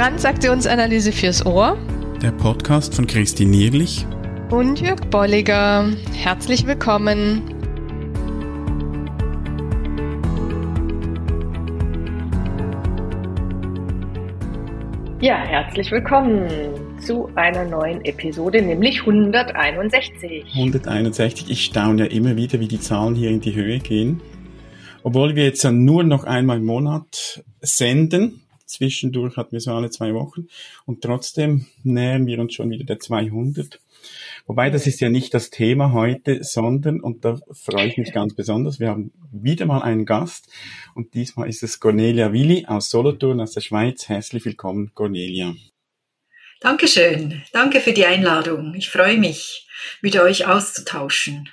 Transaktionsanalyse 0.00 1.12
fürs 1.12 1.44
Ohr. 1.44 1.76
Der 2.22 2.30
Podcast 2.30 2.94
von 2.94 3.06
Christine 3.06 3.50
Nierlich 3.50 4.06
und 4.48 4.80
Jörg 4.80 4.98
Bolliger. 5.10 5.90
Herzlich 6.14 6.66
willkommen. 6.66 7.42
Ja, 15.20 15.36
herzlich 15.36 15.90
willkommen 15.90 16.48
zu 17.06 17.28
einer 17.34 17.66
neuen 17.66 18.02
Episode, 18.06 18.62
nämlich 18.62 19.00
161. 19.00 20.46
161. 20.54 21.50
Ich 21.50 21.62
staune 21.66 22.04
ja 22.04 22.10
immer 22.10 22.36
wieder, 22.36 22.58
wie 22.58 22.68
die 22.68 22.80
Zahlen 22.80 23.14
hier 23.14 23.28
in 23.28 23.42
die 23.42 23.54
Höhe 23.54 23.80
gehen. 23.80 24.22
Obwohl 25.02 25.36
wir 25.36 25.44
jetzt 25.44 25.62
ja 25.62 25.70
nur 25.70 26.04
noch 26.04 26.24
einmal 26.24 26.56
im 26.56 26.64
Monat 26.64 27.44
senden. 27.60 28.39
Zwischendurch 28.70 29.36
hatten 29.36 29.52
wir 29.52 29.60
so 29.60 29.72
alle 29.72 29.90
zwei 29.90 30.14
Wochen. 30.14 30.46
Und 30.86 31.02
trotzdem 31.02 31.66
nähern 31.82 32.26
wir 32.26 32.38
uns 32.38 32.54
schon 32.54 32.70
wieder 32.70 32.84
der 32.84 33.00
200. 33.00 33.80
Wobei, 34.46 34.70
das 34.70 34.86
ist 34.86 35.00
ja 35.00 35.10
nicht 35.10 35.34
das 35.34 35.50
Thema 35.50 35.92
heute, 35.92 36.42
sondern, 36.42 37.00
und 37.00 37.24
da 37.24 37.38
freue 37.52 37.88
ich 37.88 37.98
mich 37.98 38.12
ganz 38.12 38.34
besonders, 38.34 38.80
wir 38.80 38.88
haben 38.88 39.12
wieder 39.32 39.66
mal 39.66 39.82
einen 39.82 40.06
Gast 40.06 40.48
und 40.94 41.14
diesmal 41.14 41.48
ist 41.48 41.62
es 41.62 41.80
Cornelia 41.80 42.32
Willi 42.32 42.66
aus 42.66 42.90
Solothurn 42.90 43.40
aus 43.40 43.52
der 43.52 43.60
Schweiz. 43.60 44.08
Herzlich 44.08 44.44
willkommen, 44.44 44.92
Cornelia. 44.94 45.54
Dankeschön. 46.60 47.42
Danke 47.52 47.80
für 47.80 47.92
die 47.92 48.04
Einladung. 48.04 48.74
Ich 48.74 48.88
freue 48.88 49.18
mich, 49.18 49.66
mit 50.02 50.16
euch 50.16 50.46
auszutauschen. 50.46 51.48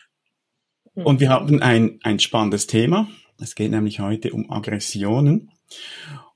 Und 0.94 1.20
wir 1.20 1.30
haben 1.30 1.62
ein, 1.62 2.00
ein 2.04 2.20
spannendes 2.20 2.68
Thema. 2.68 3.08
Es 3.40 3.56
geht 3.56 3.72
nämlich 3.72 4.00
heute 4.00 4.34
um 4.34 4.50
Aggressionen. 4.50 5.52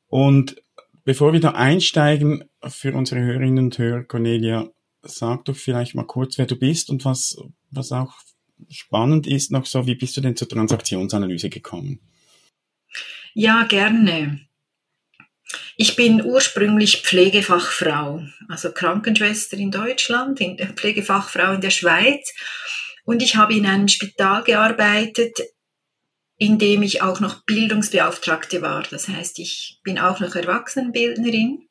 Und 0.07 0.61
bevor 1.03 1.33
wir 1.33 1.39
da 1.39 1.51
einsteigen, 1.51 2.43
für 2.67 2.93
unsere 2.93 3.21
Hörerinnen 3.21 3.65
und 3.65 3.77
Hörer, 3.77 4.03
Cornelia, 4.03 4.69
sag 5.01 5.45
doch 5.45 5.55
vielleicht 5.55 5.95
mal 5.95 6.05
kurz, 6.05 6.37
wer 6.37 6.45
du 6.45 6.55
bist 6.55 6.89
und 6.89 7.05
was, 7.05 7.37
was 7.71 7.91
auch 7.91 8.13
spannend 8.69 9.27
ist 9.27 9.51
noch 9.51 9.65
so, 9.65 9.87
wie 9.87 9.95
bist 9.95 10.15
du 10.17 10.21
denn 10.21 10.35
zur 10.35 10.47
Transaktionsanalyse 10.47 11.49
gekommen? 11.49 11.99
Ja, 13.33 13.63
gerne. 13.63 14.41
Ich 15.77 15.95
bin 15.95 16.23
ursprünglich 16.23 17.01
Pflegefachfrau, 17.01 18.21
also 18.47 18.71
Krankenschwester 18.71 19.57
in 19.57 19.71
Deutschland, 19.71 20.39
in 20.39 20.57
Pflegefachfrau 20.57 21.53
in 21.53 21.61
der 21.61 21.71
Schweiz. 21.71 22.33
Und 23.03 23.21
ich 23.23 23.35
habe 23.35 23.55
in 23.55 23.65
einem 23.65 23.87
Spital 23.87 24.43
gearbeitet, 24.43 25.39
in 26.41 26.57
dem 26.57 26.81
ich 26.81 27.03
auch 27.03 27.19
noch 27.19 27.43
Bildungsbeauftragte 27.43 28.63
war. 28.63 28.81
Das 28.89 29.07
heißt, 29.07 29.37
ich 29.37 29.79
bin 29.83 29.99
auch 29.99 30.19
noch 30.19 30.33
Erwachsenenbildnerin. 30.33 31.67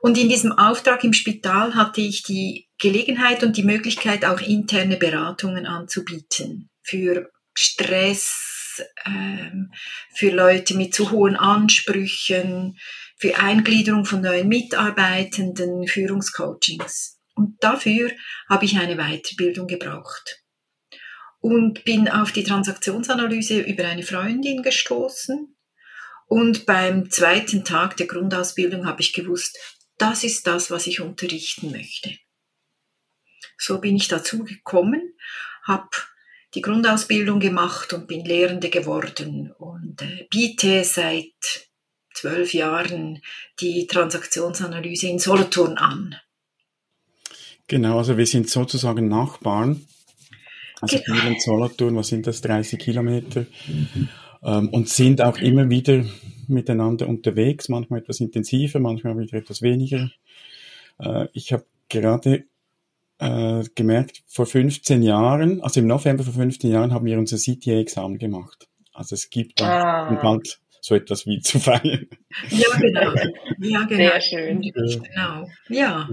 Und 0.00 0.16
in 0.16 0.30
diesem 0.30 0.52
Auftrag 0.52 1.04
im 1.04 1.12
Spital 1.12 1.74
hatte 1.74 2.00
ich 2.00 2.22
die 2.22 2.70
Gelegenheit 2.80 3.44
und 3.44 3.58
die 3.58 3.64
Möglichkeit, 3.64 4.24
auch 4.24 4.40
interne 4.40 4.96
Beratungen 4.96 5.66
anzubieten 5.66 6.70
für 6.82 7.30
Stress, 7.52 8.82
ähm, 9.04 9.70
für 10.14 10.30
Leute 10.30 10.74
mit 10.74 10.94
zu 10.94 11.10
hohen 11.10 11.36
Ansprüchen, 11.36 12.78
für 13.18 13.36
Eingliederung 13.36 14.06
von 14.06 14.22
neuen 14.22 14.48
Mitarbeitenden, 14.48 15.86
Führungscoachings. 15.86 17.18
Und 17.34 17.62
dafür 17.62 18.10
habe 18.48 18.64
ich 18.64 18.78
eine 18.78 18.96
Weiterbildung 18.96 19.66
gebraucht 19.66 20.41
und 21.42 21.84
bin 21.84 22.08
auf 22.08 22.32
die 22.32 22.44
Transaktionsanalyse 22.44 23.60
über 23.60 23.84
eine 23.84 24.04
Freundin 24.04 24.62
gestoßen. 24.62 25.54
Und 26.28 26.64
beim 26.64 27.10
zweiten 27.10 27.64
Tag 27.64 27.96
der 27.98 28.06
Grundausbildung 28.06 28.86
habe 28.86 29.02
ich 29.02 29.12
gewusst, 29.12 29.58
das 29.98 30.24
ist 30.24 30.46
das, 30.46 30.70
was 30.70 30.86
ich 30.86 31.00
unterrichten 31.00 31.72
möchte. 31.72 32.16
So 33.58 33.78
bin 33.78 33.96
ich 33.96 34.08
dazu 34.08 34.44
gekommen, 34.44 35.14
habe 35.64 35.90
die 36.54 36.62
Grundausbildung 36.62 37.40
gemacht 37.40 37.92
und 37.92 38.06
bin 38.06 38.24
Lehrende 38.24 38.70
geworden 38.70 39.52
und 39.58 40.00
äh, 40.00 40.26
biete 40.30 40.84
seit 40.84 41.34
zwölf 42.14 42.54
Jahren 42.54 43.20
die 43.60 43.86
Transaktionsanalyse 43.88 45.08
in 45.08 45.18
Solothurn 45.18 45.76
an. 45.76 46.14
Genau, 47.66 47.98
also 47.98 48.16
wir 48.16 48.26
sind 48.26 48.48
sozusagen 48.48 49.08
Nachbarn. 49.08 49.86
Also 50.82 50.98
genau. 50.98 51.20
hier 51.20 51.30
in 51.30 51.40
Solothurn, 51.40 51.96
was 51.96 52.08
sind 52.08 52.26
das, 52.26 52.40
30 52.40 52.78
Kilometer? 52.78 53.46
Mhm. 53.68 54.08
Ähm, 54.42 54.68
und 54.70 54.88
sind 54.88 55.22
auch 55.22 55.38
immer 55.38 55.70
wieder 55.70 56.04
miteinander 56.48 57.08
unterwegs, 57.08 57.68
manchmal 57.68 58.00
etwas 58.00 58.18
intensiver, 58.18 58.80
manchmal 58.80 59.16
wieder 59.16 59.38
etwas 59.38 59.62
weniger. 59.62 60.10
Äh, 60.98 61.28
ich 61.32 61.52
habe 61.52 61.64
gerade 61.88 62.44
äh, 63.18 63.62
gemerkt, 63.76 64.24
vor 64.26 64.46
15 64.46 65.02
Jahren, 65.02 65.62
also 65.62 65.78
im 65.78 65.86
November 65.86 66.24
vor 66.24 66.34
15 66.34 66.70
Jahren 66.70 66.92
haben 66.92 67.06
wir 67.06 67.16
unser 67.16 67.36
CTA-Examen 67.36 68.18
gemacht. 68.18 68.68
Also 68.92 69.14
es 69.14 69.30
gibt 69.30 69.62
ah. 69.62 70.18
bald 70.20 70.58
so 70.80 70.96
etwas 70.96 71.26
wie 71.26 71.38
zu 71.40 71.60
feiern. 71.60 72.08
Ja, 72.50 72.76
genau. 72.80 73.14
Ja, 73.58 73.84
genau. 73.84 73.96
Sehr 73.96 74.20
schön. 74.20 74.60
Genau. 74.60 75.48
Ja. 75.68 76.08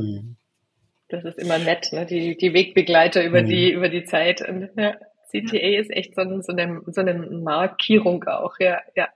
Das 1.09 1.25
ist 1.25 1.39
immer 1.39 1.57
nett, 1.57 1.91
ne? 1.91 2.05
die, 2.05 2.37
die 2.37 2.53
Wegbegleiter 2.53 3.25
über, 3.25 3.41
mhm. 3.41 3.47
die, 3.47 3.71
über 3.71 3.89
die 3.89 4.03
Zeit. 4.03 4.47
Und, 4.47 4.69
ja, 4.77 4.95
CTA 5.31 5.79
ist 5.79 5.89
echt 5.89 6.15
so, 6.15 6.21
so, 6.41 6.53
eine, 6.53 6.81
so 6.87 7.01
eine 7.01 7.15
Markierung 7.15 8.23
auch, 8.25 8.59
ja. 8.59 8.79
ja. 8.95 9.09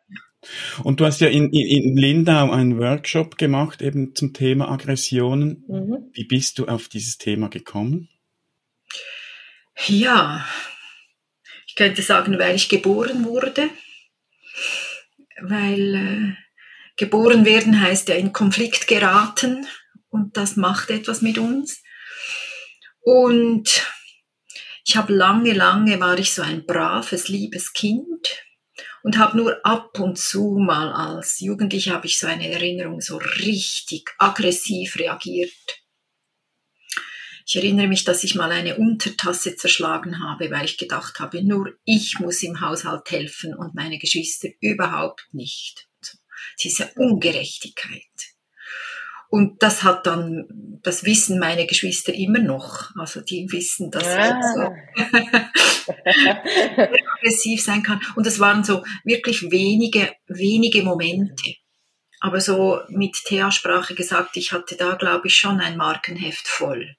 Und 0.84 1.00
du 1.00 1.06
hast 1.06 1.22
ja 1.22 1.28
in, 1.28 1.52
in 1.52 1.96
Lindau 1.96 2.52
einen 2.52 2.80
Workshop 2.80 3.38
gemacht, 3.38 3.82
eben 3.82 4.16
zum 4.16 4.34
Thema 4.34 4.70
Aggressionen. 4.70 5.64
Mhm. 5.68 6.09
Wie 6.14 6.26
bist 6.26 6.59
du 6.59 6.66
auf 6.66 6.88
dieses 6.88 7.18
Thema 7.20 7.50
gekommen? 7.50 8.09
Ja, 9.86 10.46
ich 11.68 11.76
könnte 11.76 12.02
sagen, 12.02 12.38
weil 12.40 12.56
ich 12.56 12.70
geboren 12.70 13.26
wurde. 13.26 13.70
Weil 15.42 15.96
äh, 15.96 16.34
geboren 16.98 17.46
werden 17.46 17.82
heißt 17.82 18.09
ja 18.09 18.16
in 18.16 18.34
Konflikt 18.34 18.88
geraten 18.88 19.66
und 20.13 20.38
das 20.38 20.56
macht 20.56 20.91
etwas 20.91 21.22
mit 21.22 21.40
uns. 21.40 21.81
Und 23.01 23.85
ich 24.85 24.96
habe 24.96 25.12
lange, 25.12 25.53
lange 25.53 26.00
war 26.00 26.18
ich 26.19 26.34
so 26.34 26.44
ein 26.44 26.66
braves, 26.66 27.29
liebes 27.29 27.74
Kind 27.74 28.46
und 29.02 29.18
habe 29.18 29.35
nur 29.35 29.66
ab 29.66 30.00
und 30.00 30.19
zu 30.19 30.57
mal 30.59 30.94
als 30.94 31.40
Jugendliche 31.40 31.94
habe 31.94 32.06
ich 32.06 32.19
so 32.19 32.28
eine 32.28 32.50
Erinnerung 32.50 33.02
so 33.02 33.18
richtig 33.18 34.09
aggressiv 34.19 34.97
reagiert. 34.97 35.52
Ich 37.46 37.56
erinnere 37.56 37.88
mich, 37.88 38.03
dass 38.03 38.23
ich 38.23 38.35
mal 38.35 38.52
eine 38.52 38.78
Untertasse 38.78 39.56
zerschlagen 39.56 40.23
habe, 40.23 40.52
weil 40.52 40.66
ich 40.66 40.78
gedacht 40.78 41.19
habe, 41.19 41.44
nur 41.44 41.73
ich 41.85 42.19
muss 42.19 42.44
im 42.44 42.62
Haushalt 42.62 43.09
helfen 43.09 43.56
und 43.56 43.73
meine 43.73 43.97
Geschwister 43.97 44.50
überhaupt 44.62 45.28
nicht. 45.31 45.88
Diese 46.62 46.91
Ungerechtigkeit. 46.96 48.33
Und 49.34 49.64
das 49.64 49.82
hat 49.82 50.06
dann, 50.06 50.46
das 50.84 51.06
wissen 51.06 51.40
meine 51.40 51.66
Geschwister 51.66 52.14
immer 52.14 52.38
noch. 52.38 52.92
Also 52.96 53.20
die 53.20 53.52
wissen, 53.52 53.90
dass 53.90 54.06
ah. 54.06 54.40
so 54.54 54.62
aggressiv 57.16 57.64
sein 57.64 57.82
kann. 57.82 58.00
Und 58.16 58.28
es 58.28 58.40
waren 58.40 58.64
so 58.64 58.84
wirklich 59.04 59.50
wenige, 59.50 60.12
wenige 60.28 60.84
Momente. 60.84 61.56
Aber 62.20 62.42
so 62.42 62.82
mit 62.90 63.16
Thea-Sprache 63.26 63.96
gesagt, 63.96 64.38
ich 64.38 64.52
hatte 64.52 64.76
da, 64.76 64.94
glaube 64.94 65.26
ich, 65.26 65.36
schon 65.36 65.60
ein 65.60 65.78
Markenheft 65.78 66.48
voll. 66.48 66.96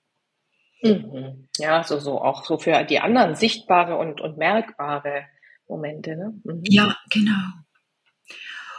Mhm. 0.82 1.46
Ja, 1.58 1.84
so, 1.84 2.00
so 2.00 2.20
auch 2.20 2.44
so 2.44 2.58
für 2.58 2.82
die 2.82 2.98
anderen 2.98 3.36
sichtbare 3.36 3.96
und, 3.96 4.20
und 4.20 4.38
merkbare 4.38 5.26
Momente. 5.68 6.16
Ne? 6.16 6.34
Mhm. 6.42 6.62
Ja, 6.64 6.96
genau. 7.10 7.52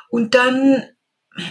Und 0.10 0.36
dann 0.36 0.84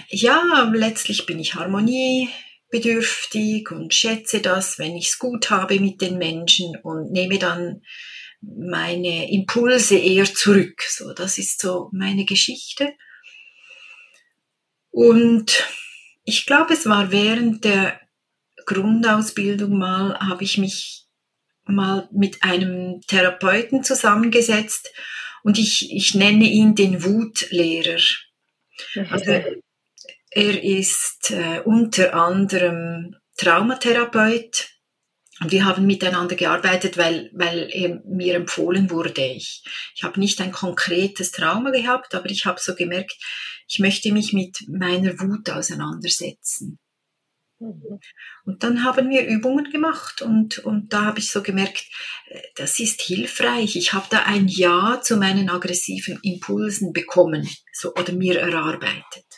ja, 0.08 0.70
letztlich 0.72 1.26
bin 1.26 1.38
ich 1.38 1.54
harmoniebedürftig 1.54 3.70
und 3.70 3.94
schätze 3.94 4.40
das, 4.40 4.78
wenn 4.78 4.96
ich 4.96 5.08
es 5.08 5.18
gut 5.18 5.50
habe 5.50 5.78
mit 5.80 6.00
den 6.00 6.16
Menschen 6.18 6.76
und 6.82 7.12
nehme 7.12 7.38
dann 7.38 7.82
meine 8.40 9.30
Impulse 9.30 9.96
eher 9.96 10.26
zurück. 10.26 10.82
So, 10.88 11.12
das 11.12 11.38
ist 11.38 11.60
so 11.60 11.90
meine 11.92 12.24
Geschichte. 12.24 12.94
Und 14.90 15.64
ich 16.24 16.46
glaube, 16.46 16.74
es 16.74 16.86
war 16.86 17.10
während 17.10 17.64
der 17.64 18.00
Grundausbildung 18.66 19.76
mal, 19.76 20.16
habe 20.20 20.44
ich 20.44 20.58
mich 20.58 21.06
mal 21.66 22.08
mit 22.12 22.42
einem 22.42 23.00
Therapeuten 23.06 23.84
zusammengesetzt 23.84 24.90
und 25.42 25.58
ich, 25.58 25.92
ich 25.92 26.14
nenne 26.14 26.44
ihn 26.44 26.74
den 26.74 27.04
Wutlehrer. 27.04 28.00
Also 29.10 29.42
er 30.34 30.62
ist 30.62 31.30
äh, 31.30 31.60
unter 31.64 32.14
anderem 32.14 33.16
Traumatherapeut 33.36 34.68
und 35.40 35.52
wir 35.52 35.64
haben 35.64 35.86
miteinander 35.86 36.36
gearbeitet, 36.36 36.96
weil, 36.96 37.30
weil 37.32 37.68
er 37.72 38.00
mir 38.04 38.34
empfohlen 38.34 38.90
wurde. 38.90 39.24
Ich, 39.24 39.64
ich 39.94 40.02
habe 40.04 40.20
nicht 40.20 40.40
ein 40.40 40.52
konkretes 40.52 41.32
Trauma 41.32 41.70
gehabt, 41.70 42.14
aber 42.14 42.30
ich 42.30 42.46
habe 42.46 42.60
so 42.60 42.74
gemerkt, 42.74 43.16
ich 43.68 43.78
möchte 43.78 44.12
mich 44.12 44.32
mit 44.32 44.64
meiner 44.68 45.18
Wut 45.18 45.50
auseinandersetzen. 45.50 46.78
Und 47.58 48.62
dann 48.62 48.84
haben 48.84 49.08
wir 49.10 49.26
Übungen 49.26 49.70
gemacht 49.70 50.20
und, 50.20 50.58
und 50.58 50.92
da 50.92 51.04
habe 51.06 51.20
ich 51.20 51.30
so 51.30 51.42
gemerkt, 51.42 51.86
äh, 52.26 52.40
das 52.56 52.78
ist 52.78 53.00
hilfreich. 53.00 53.76
Ich 53.76 53.92
habe 53.92 54.06
da 54.10 54.24
ein 54.24 54.48
Ja 54.48 55.00
zu 55.02 55.16
meinen 55.16 55.48
aggressiven 55.48 56.18
Impulsen 56.22 56.92
bekommen 56.92 57.48
so, 57.72 57.94
oder 57.94 58.12
mir 58.12 58.40
erarbeitet. 58.40 59.33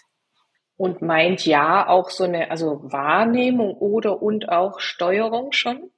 Und 0.77 1.01
meint 1.01 1.47
Ja 1.47 1.89
auch 1.89 2.11
so 2.11 2.25
eine 2.25 2.51
also 2.51 2.81
Wahrnehmung 2.85 3.75
oder 3.75 4.21
und 4.21 4.49
auch 4.51 4.79
Steuerung 4.81 5.53
schon? 5.53 5.91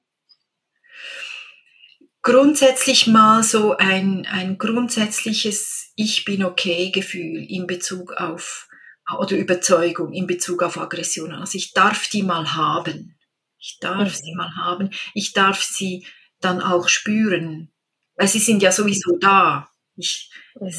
Grundsätzlich 2.23 3.07
mal 3.07 3.43
so 3.43 3.77
ein, 3.77 4.27
ein 4.31 4.59
grundsätzliches 4.59 5.93
Ich 5.97 6.25
bin 6.25 6.45
okay 6.45 6.91
Gefühl 6.91 7.45
in 7.49 7.67
Bezug 7.67 8.13
auf 8.13 8.69
oder 9.17 9.37
Überzeugung 9.37 10.13
in 10.13 10.27
Bezug 10.27 10.63
auf 10.63 10.79
Aggression. 10.79 11.33
Also 11.33 11.57
ich 11.57 11.73
darf 11.73 12.09
die 12.09 12.23
mal 12.23 12.55
haben. 12.55 13.19
Ich 13.59 13.79
darf 13.81 14.13
mhm. 14.13 14.17
sie 14.17 14.35
mal 14.35 14.55
haben. 14.57 14.91
Ich 15.15 15.33
darf 15.33 15.63
sie 15.63 16.07
dann 16.41 16.61
auch 16.61 16.89
spüren. 16.89 17.73
Weil 18.17 18.29
sie 18.29 18.39
sind 18.39 18.63
ja 18.63 18.73
sowieso 18.73 19.17
da. 19.19 19.71
Ich, 19.97 20.31
mhm. 20.61 20.71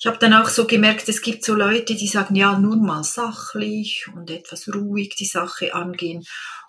Ich 0.00 0.06
habe 0.06 0.16
dann 0.18 0.32
auch 0.32 0.48
so 0.48 0.66
gemerkt, 0.66 1.10
es 1.10 1.20
gibt 1.20 1.44
so 1.44 1.54
Leute, 1.54 1.94
die 1.94 2.06
sagen, 2.06 2.34
ja, 2.34 2.58
nur 2.58 2.76
mal 2.76 3.04
sachlich 3.04 4.06
und 4.16 4.30
etwas 4.30 4.66
ruhig 4.74 5.14
die 5.14 5.26
Sache 5.26 5.74
angehen. 5.74 6.24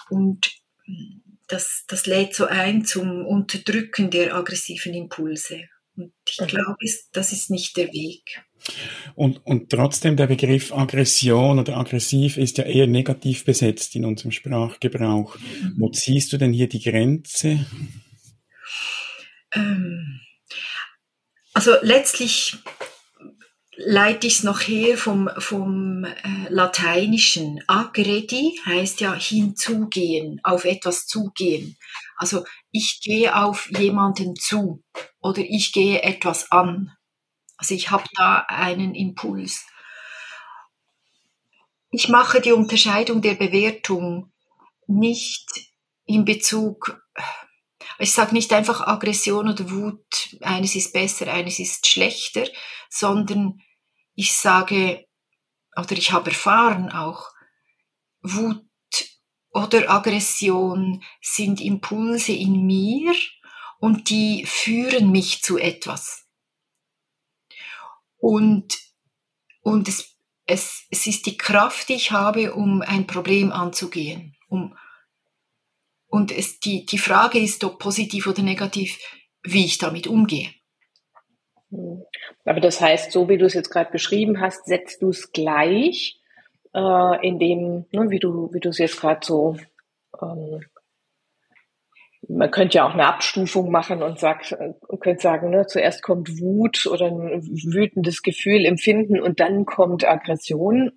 Und 0.09 0.51
das, 1.47 1.85
das 1.87 2.07
lädt 2.07 2.35
so 2.35 2.45
ein 2.47 2.83
zum 2.83 3.25
Unterdrücken 3.25 4.09
der 4.09 4.35
aggressiven 4.35 4.93
Impulse. 4.93 5.61
Und 5.95 6.11
ich 6.29 6.41
mhm. 6.41 6.47
glaube, 6.47 6.75
das 7.13 7.31
ist 7.31 7.49
nicht 7.49 7.77
der 7.77 7.87
Weg. 7.93 8.43
Und, 9.15 9.45
und 9.45 9.69
trotzdem 9.69 10.17
der 10.17 10.27
Begriff 10.27 10.73
Aggression 10.73 11.57
oder 11.57 11.77
aggressiv 11.77 12.35
ist 12.35 12.57
ja 12.57 12.65
eher 12.65 12.87
negativ 12.87 13.45
besetzt 13.45 13.95
in 13.95 14.03
unserem 14.03 14.31
Sprachgebrauch. 14.31 15.37
Mhm. 15.37 15.75
Wo 15.77 15.89
ziehst 15.89 16.33
du 16.33 16.37
denn 16.37 16.51
hier 16.51 16.67
die 16.67 16.83
Grenze? 16.83 17.65
Ähm, 19.53 20.19
also 21.53 21.75
letztlich 21.81 22.57
leite 23.75 24.27
ich 24.27 24.39
es 24.39 24.43
noch 24.43 24.59
her 24.59 24.97
vom, 24.97 25.29
vom 25.37 26.03
äh, 26.03 26.47
Lateinischen. 26.49 27.63
Agredi 27.67 28.59
heißt 28.65 28.99
ja 29.01 29.13
hinzugehen, 29.13 30.39
auf 30.43 30.65
etwas 30.65 31.07
zugehen. 31.07 31.77
Also 32.17 32.45
ich 32.71 33.01
gehe 33.01 33.35
auf 33.35 33.69
jemanden 33.71 34.35
zu 34.35 34.83
oder 35.19 35.41
ich 35.41 35.71
gehe 35.71 36.03
etwas 36.03 36.51
an. 36.51 36.91
Also 37.57 37.75
ich 37.75 37.91
habe 37.91 38.05
da 38.15 38.45
einen 38.47 38.95
Impuls. 38.95 39.65
Ich 41.91 42.09
mache 42.09 42.41
die 42.41 42.53
Unterscheidung 42.53 43.21
der 43.21 43.35
Bewertung 43.35 44.31
nicht 44.87 45.47
in 46.05 46.25
Bezug, 46.25 47.01
ich 47.99 48.13
sage 48.13 48.33
nicht 48.33 48.51
einfach 48.53 48.81
Aggression 48.81 49.49
oder 49.49 49.69
Wut, 49.69 50.37
eines 50.41 50.75
ist 50.75 50.93
besser, 50.93 51.31
eines 51.31 51.59
ist 51.59 51.87
schlechter, 51.87 52.47
sondern 52.89 53.61
ich 54.15 54.33
sage, 54.33 55.07
oder 55.75 55.93
ich 55.93 56.11
habe 56.11 56.29
erfahren 56.29 56.91
auch, 56.91 57.29
Wut 58.21 58.65
oder 59.53 59.89
Aggression 59.89 61.03
sind 61.21 61.59
Impulse 61.59 62.31
in 62.31 62.65
mir 62.65 63.13
und 63.79 64.09
die 64.09 64.45
führen 64.45 65.11
mich 65.11 65.41
zu 65.41 65.57
etwas. 65.57 66.25
Und, 68.17 68.77
und 69.61 69.87
es, 69.87 70.15
es, 70.45 70.83
es 70.91 71.07
ist 71.07 71.25
die 71.25 71.37
Kraft, 71.37 71.89
die 71.89 71.95
ich 71.95 72.11
habe, 72.11 72.53
um 72.53 72.81
ein 72.81 73.07
Problem 73.07 73.51
anzugehen. 73.51 74.35
Um, 74.47 74.77
und 76.11 76.31
es, 76.31 76.59
die, 76.59 76.85
die 76.85 76.97
Frage 76.97 77.39
ist, 77.39 77.63
ob 77.63 77.79
positiv 77.79 78.27
oder 78.27 78.43
negativ, 78.43 78.99
wie 79.43 79.65
ich 79.65 79.77
damit 79.77 80.07
umgehe. 80.07 80.49
Aber 82.45 82.59
das 82.59 82.81
heißt, 82.81 83.11
so 83.11 83.29
wie 83.29 83.37
du 83.37 83.45
es 83.45 83.53
jetzt 83.53 83.69
gerade 83.69 83.91
beschrieben 83.91 84.41
hast, 84.41 84.65
setzt 84.65 85.01
du 85.01 85.09
es 85.09 85.31
gleich, 85.31 86.19
äh, 86.73 87.27
in 87.27 87.39
dem, 87.39 87.85
ne, 87.91 88.09
wie 88.09 88.19
du, 88.19 88.51
wie 88.53 88.67
es 88.67 88.77
jetzt 88.77 88.99
gerade 88.99 89.25
so 89.25 89.57
ähm, 90.21 90.61
man 92.27 92.51
könnte 92.51 92.77
ja 92.77 92.87
auch 92.87 92.93
eine 92.93 93.07
Abstufung 93.07 93.71
machen 93.71 94.03
und 94.03 94.19
sagt, 94.19 94.55
könnte 94.99 95.21
sagen, 95.21 95.49
ne, 95.49 95.65
zuerst 95.67 96.03
kommt 96.03 96.39
Wut 96.39 96.85
oder 96.85 97.07
ein 97.07 97.41
wütendes 97.43 98.21
Gefühl, 98.21 98.65
Empfinden 98.65 99.19
und 99.19 99.39
dann 99.39 99.65
kommt 99.65 100.07
Aggression. 100.07 100.91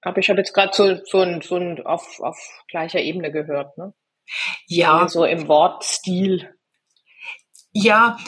Aber 0.00 0.18
ich 0.18 0.30
habe 0.30 0.38
jetzt 0.38 0.54
gerade 0.54 0.70
so, 0.72 0.94
so 1.04 1.20
ein, 1.20 1.40
so 1.40 1.56
ein 1.56 1.84
auf, 1.84 2.20
auf 2.20 2.38
gleicher 2.68 3.00
Ebene 3.00 3.32
gehört, 3.32 3.76
ne? 3.76 3.92
Ja. 4.66 5.08
So 5.08 5.24
im 5.24 5.48
Wortstil. 5.48 6.54
Ja, 7.72 8.18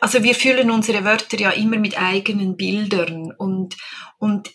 also 0.00 0.22
wir 0.22 0.34
füllen 0.34 0.70
unsere 0.70 1.04
Wörter 1.04 1.38
ja 1.38 1.50
immer 1.50 1.76
mit 1.76 2.00
eigenen 2.00 2.56
Bildern 2.56 3.32
und, 3.32 3.76
und 4.18 4.50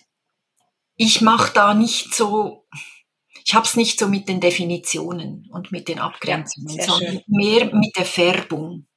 ich 0.95 1.21
mache 1.21 1.53
da 1.53 1.73
nicht 1.73 2.13
so, 2.13 2.65
ich 3.45 3.53
habe 3.53 3.65
es 3.65 3.75
nicht 3.75 3.99
so 3.99 4.07
mit 4.07 4.27
den 4.27 4.39
Definitionen 4.39 5.47
und 5.51 5.71
mit 5.71 5.87
den 5.87 5.99
Abgrenzungen, 5.99 6.81
sondern 6.81 7.13
schön. 7.13 7.23
mehr 7.27 7.65
mit 7.73 7.95
der 7.95 8.05
Färbung. 8.05 8.87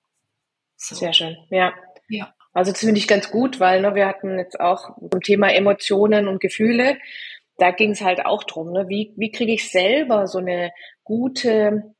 So. 0.76 0.94
Sehr 0.94 1.12
schön, 1.12 1.37
ja. 1.50 1.75
ja. 2.08 2.32
Also 2.52 2.73
das 2.73 2.81
finde 2.81 2.99
ich 2.99 3.06
ganz 3.06 3.31
gut, 3.31 3.61
weil 3.61 3.82
ne, 3.82 3.94
wir 3.94 4.06
hatten 4.06 4.38
jetzt 4.38 4.58
auch 4.58 4.96
zum 5.11 5.20
Thema 5.20 5.52
Emotionen 5.52 6.26
und 6.26 6.40
Gefühle, 6.40 6.99
da 7.58 7.70
ging 7.70 7.90
es 7.90 8.00
halt 8.00 8.25
auch 8.25 8.44
drum, 8.44 8.73
ne? 8.73 8.88
wie, 8.88 9.12
wie 9.16 9.31
kriege 9.31 9.52
ich 9.52 9.70
selber 9.70 10.26
so 10.26 10.38
eine 10.38 10.73
gute, 11.11 11.93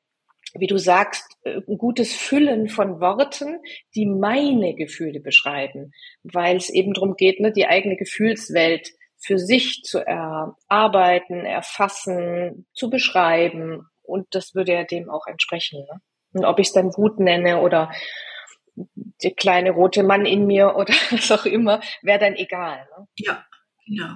wie 0.55 0.69
du 0.69 0.79
sagst, 0.79 1.37
äh, 1.43 1.61
ein 1.67 1.79
gutes 1.79 2.15
Füllen 2.15 2.69
von 2.69 3.01
Worten, 3.01 3.59
die 3.97 4.07
meine 4.07 4.75
Gefühle 4.75 5.19
beschreiben, 5.19 5.91
weil 6.23 6.57
es 6.57 6.71
eben 6.71 6.95
darum 6.95 7.17
geht, 7.17 7.41
ne, 7.41 7.51
die 7.51 7.67
eigene 7.67 7.97
Gefühlswelt 7.97 8.89
für 9.19 9.37
sich 9.37 9.83
zu 9.83 9.99
erarbeiten, 9.99 11.45
erfassen, 11.45 12.67
zu 12.73 12.89
beschreiben. 12.89 13.89
Und 14.03 14.29
das 14.31 14.55
würde 14.55 14.75
ja 14.75 14.85
dem 14.85 15.11
auch 15.11 15.27
entsprechen. 15.27 15.81
Ne? 15.81 16.01
Und 16.33 16.45
ob 16.45 16.61
ich 16.61 16.69
es 16.69 16.73
dann 16.73 16.97
Wut 16.97 17.19
nenne 17.19 17.61
oder 17.61 17.91
der 18.77 19.33
kleine 19.33 19.73
rote 19.73 20.05
Mann 20.05 20.25
in 20.25 20.47
mir 20.47 20.77
oder 20.77 20.95
was 21.11 21.33
auch 21.33 21.47
immer, 21.47 21.81
wäre 22.03 22.21
dann 22.21 22.37
egal. 22.37 22.87
Ne? 22.97 23.07
Ja, 23.17 23.45
genau. 23.85 24.15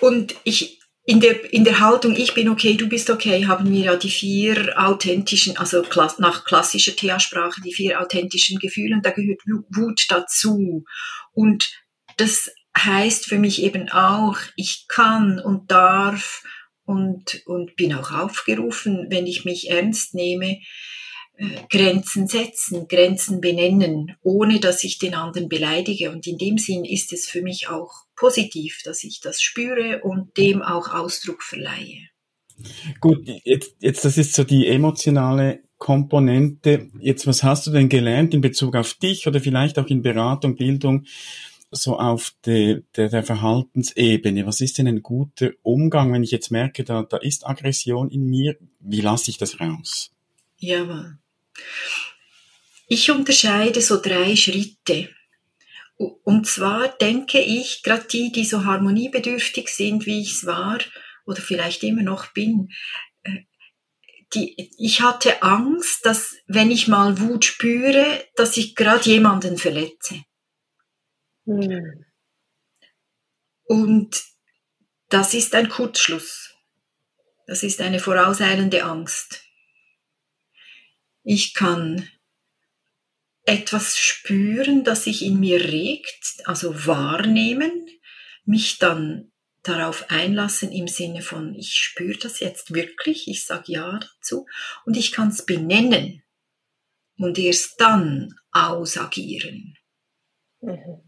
Und 0.00 0.36
ich, 0.44 0.80
in 1.06 1.20
der, 1.20 1.52
in 1.52 1.64
der 1.64 1.80
Haltung, 1.80 2.16
ich 2.16 2.32
bin 2.32 2.48
okay, 2.48 2.76
du 2.76 2.88
bist 2.88 3.10
okay, 3.10 3.46
haben 3.46 3.70
wir 3.70 3.84
ja 3.84 3.96
die 3.96 4.10
vier 4.10 4.74
authentischen, 4.76 5.56
also 5.58 5.84
nach 6.18 6.44
klassischer 6.44 6.96
Thea-Sprache, 6.96 7.60
die 7.60 7.74
vier 7.74 8.00
authentischen 8.00 8.58
Gefühle, 8.58 8.96
und 8.96 9.04
da 9.04 9.10
gehört 9.10 9.42
Wut 9.46 10.06
dazu. 10.08 10.84
Und 11.32 11.70
das 12.16 12.50
heißt 12.76 13.26
für 13.26 13.38
mich 13.38 13.62
eben 13.62 13.90
auch, 13.90 14.38
ich 14.56 14.86
kann 14.88 15.38
und 15.40 15.70
darf 15.70 16.42
und, 16.86 17.42
und 17.44 17.76
bin 17.76 17.94
auch 17.94 18.10
aufgerufen, 18.10 19.06
wenn 19.10 19.26
ich 19.26 19.44
mich 19.44 19.70
ernst 19.70 20.14
nehme, 20.14 20.58
Grenzen 21.68 22.28
setzen, 22.28 22.86
Grenzen 22.86 23.40
benennen, 23.40 24.16
ohne 24.22 24.60
dass 24.60 24.84
ich 24.84 24.98
den 24.98 25.14
anderen 25.14 25.48
beleidige. 25.48 26.10
Und 26.10 26.26
in 26.26 26.38
dem 26.38 26.58
Sinn 26.58 26.84
ist 26.84 27.12
es 27.12 27.26
für 27.26 27.42
mich 27.42 27.68
auch 27.68 28.04
positiv, 28.14 28.80
dass 28.84 29.02
ich 29.02 29.20
das 29.20 29.42
spüre 29.42 30.00
und 30.02 30.36
dem 30.36 30.62
auch 30.62 30.94
Ausdruck 30.94 31.42
verleihe. 31.42 32.08
Gut, 33.00 33.28
jetzt, 33.44 33.74
jetzt 33.80 34.04
das 34.04 34.16
ist 34.16 34.34
so 34.34 34.44
die 34.44 34.68
emotionale 34.68 35.64
Komponente. 35.78 36.88
Jetzt, 37.00 37.26
was 37.26 37.42
hast 37.42 37.66
du 37.66 37.72
denn 37.72 37.88
gelernt 37.88 38.32
in 38.32 38.40
Bezug 38.40 38.76
auf 38.76 38.94
dich 38.94 39.26
oder 39.26 39.40
vielleicht 39.40 39.78
auch 39.78 39.88
in 39.88 40.02
Beratung, 40.02 40.54
Bildung? 40.56 41.04
so 41.76 41.98
auf 41.98 42.32
de, 42.46 42.84
de, 42.96 43.08
der 43.08 43.24
Verhaltensebene, 43.24 44.46
was 44.46 44.60
ist 44.60 44.78
denn 44.78 44.86
ein 44.86 45.02
guter 45.02 45.50
Umgang, 45.62 46.12
wenn 46.12 46.22
ich 46.22 46.30
jetzt 46.30 46.52
merke, 46.52 46.84
da, 46.84 47.02
da 47.02 47.16
ist 47.16 47.44
Aggression 47.44 48.10
in 48.10 48.30
mir, 48.30 48.56
wie 48.78 49.00
lasse 49.00 49.30
ich 49.30 49.38
das 49.38 49.58
raus? 49.58 50.12
Ja, 50.58 51.16
ich 52.88 53.10
unterscheide 53.10 53.80
so 53.80 54.00
drei 54.00 54.36
Schritte. 54.36 55.08
Und 55.96 56.46
zwar 56.46 56.88
denke 56.88 57.40
ich, 57.40 57.82
gerade 57.82 58.04
die, 58.04 58.32
die 58.32 58.44
so 58.44 58.64
harmoniebedürftig 58.64 59.68
sind, 59.68 60.06
wie 60.06 60.20
ich 60.20 60.32
es 60.32 60.46
war 60.46 60.78
oder 61.24 61.40
vielleicht 61.40 61.82
immer 61.82 62.02
noch 62.02 62.32
bin, 62.32 62.70
äh, 63.22 63.44
die, 64.34 64.70
ich 64.78 65.00
hatte 65.00 65.42
Angst, 65.42 66.04
dass 66.04 66.36
wenn 66.46 66.70
ich 66.70 66.88
mal 66.88 67.20
Wut 67.20 67.44
spüre, 67.44 68.24
dass 68.34 68.56
ich 68.56 68.74
gerade 68.74 69.04
jemanden 69.08 69.56
verletze. 69.56 70.24
Hm. 71.46 72.04
Und 73.64 74.22
das 75.08 75.34
ist 75.34 75.54
ein 75.54 75.68
Kurzschluss. 75.68 76.54
Das 77.46 77.62
ist 77.62 77.80
eine 77.80 78.00
vorauseilende 78.00 78.82
Angst. 78.84 79.43
Ich 81.24 81.54
kann 81.54 82.08
etwas 83.44 83.98
spüren, 83.98 84.84
das 84.84 85.04
sich 85.04 85.22
in 85.22 85.40
mir 85.40 85.62
regt, 85.62 86.42
also 86.44 86.86
wahrnehmen, 86.86 87.88
mich 88.44 88.78
dann 88.78 89.32
darauf 89.62 90.10
einlassen 90.10 90.70
im 90.70 90.88
Sinne 90.88 91.22
von, 91.22 91.54
ich 91.54 91.74
spüre 91.74 92.18
das 92.18 92.40
jetzt 92.40 92.74
wirklich, 92.74 93.28
ich 93.28 93.44
sage 93.46 93.72
ja 93.72 93.98
dazu 93.98 94.46
und 94.84 94.96
ich 94.96 95.12
kann 95.12 95.28
es 95.28 95.44
benennen 95.44 96.22
und 97.16 97.38
erst 97.38 97.80
dann 97.80 98.34
ausagieren. 98.52 99.76
Mhm. 100.60 101.00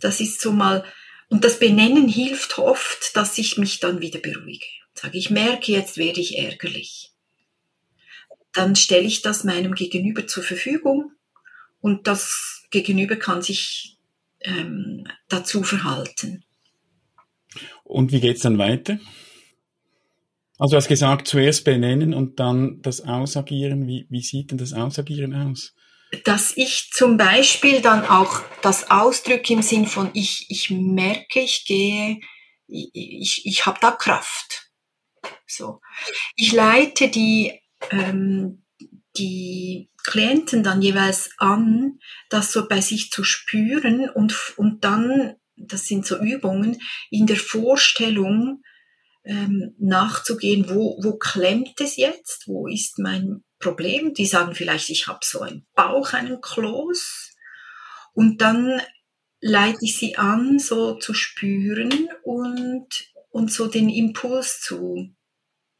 Das 0.00 0.20
ist 0.20 0.40
so 0.40 0.52
mal, 0.52 0.84
und 1.28 1.44
das 1.44 1.58
Benennen 1.58 2.08
hilft 2.08 2.58
oft, 2.58 3.14
dass 3.14 3.36
ich 3.38 3.58
mich 3.58 3.80
dann 3.80 4.00
wieder 4.00 4.18
beruhige. 4.18 4.66
Sage, 4.94 5.18
ich 5.18 5.30
merke, 5.30 5.72
jetzt 5.72 5.96
werde 5.96 6.20
ich 6.20 6.38
ärgerlich. 6.38 7.09
Dann 8.52 8.76
stelle 8.76 9.06
ich 9.06 9.22
das 9.22 9.44
meinem 9.44 9.74
Gegenüber 9.74 10.26
zur 10.26 10.42
Verfügung 10.42 11.12
und 11.80 12.06
das 12.06 12.66
Gegenüber 12.70 13.16
kann 13.16 13.42
sich 13.42 13.98
ähm, 14.40 15.06
dazu 15.28 15.62
verhalten. 15.62 16.44
Und 17.84 18.12
wie 18.12 18.20
geht's 18.20 18.42
dann 18.42 18.58
weiter? 18.58 18.98
Also 20.58 20.72
du 20.72 20.76
hast 20.76 20.88
gesagt, 20.88 21.26
zuerst 21.26 21.64
benennen 21.64 22.12
und 22.12 22.38
dann 22.38 22.82
das 22.82 23.00
Ausagieren. 23.00 23.86
Wie, 23.86 24.06
wie 24.10 24.20
sieht 24.20 24.50
denn 24.50 24.58
das 24.58 24.72
Ausagieren 24.72 25.34
aus? 25.34 25.74
Dass 26.24 26.56
ich 26.56 26.90
zum 26.92 27.16
Beispiel 27.16 27.80
dann 27.80 28.04
auch 28.04 28.42
das 28.62 28.90
ausdrücke 28.90 29.54
im 29.54 29.62
Sinn 29.62 29.86
von 29.86 30.10
ich, 30.12 30.46
ich 30.50 30.70
merke, 30.70 31.40
ich 31.40 31.64
gehe, 31.64 32.20
ich, 32.66 32.90
ich, 32.92 33.42
ich 33.46 33.66
habe 33.66 33.78
da 33.80 33.90
Kraft. 33.92 34.70
So. 35.46 35.80
Ich 36.36 36.52
leite 36.52 37.08
die, 37.08 37.59
ähm, 37.90 38.62
die 39.16 39.90
Klienten 40.04 40.62
dann 40.62 40.82
jeweils 40.82 41.30
an, 41.38 41.98
das 42.28 42.52
so 42.52 42.68
bei 42.68 42.80
sich 42.80 43.10
zu 43.10 43.24
spüren 43.24 44.08
und, 44.08 44.34
und 44.56 44.84
dann, 44.84 45.34
das 45.56 45.86
sind 45.86 46.06
so 46.06 46.18
Übungen, 46.18 46.80
in 47.10 47.26
der 47.26 47.36
Vorstellung 47.36 48.62
ähm, 49.24 49.74
nachzugehen, 49.78 50.70
wo, 50.70 50.98
wo 51.02 51.18
klemmt 51.18 51.80
es 51.80 51.96
jetzt, 51.96 52.48
wo 52.48 52.66
ist 52.66 52.98
mein 52.98 53.44
Problem. 53.58 54.14
Die 54.14 54.26
sagen 54.26 54.54
vielleicht, 54.54 54.88
ich 54.90 55.06
habe 55.06 55.20
so 55.22 55.40
einen 55.40 55.66
Bauch, 55.74 56.14
einen 56.14 56.40
Kloß. 56.40 57.34
Und 58.14 58.40
dann 58.40 58.80
leite 59.40 59.78
ich 59.82 59.96
sie 59.96 60.16
an, 60.16 60.58
so 60.58 60.94
zu 60.94 61.14
spüren 61.14 62.08
und, 62.22 62.88
und 63.30 63.52
so 63.52 63.66
den 63.66 63.88
Impuls 63.88 64.60
zu 64.60 65.14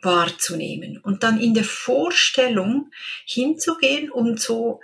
wahrzunehmen. 0.03 0.99
Und 0.99 1.23
dann 1.23 1.41
in 1.41 1.55
der 1.55 1.65
Vorstellung 1.65 2.91
hinzugehen 3.27 4.11
und 4.11 4.41
so 4.41 4.81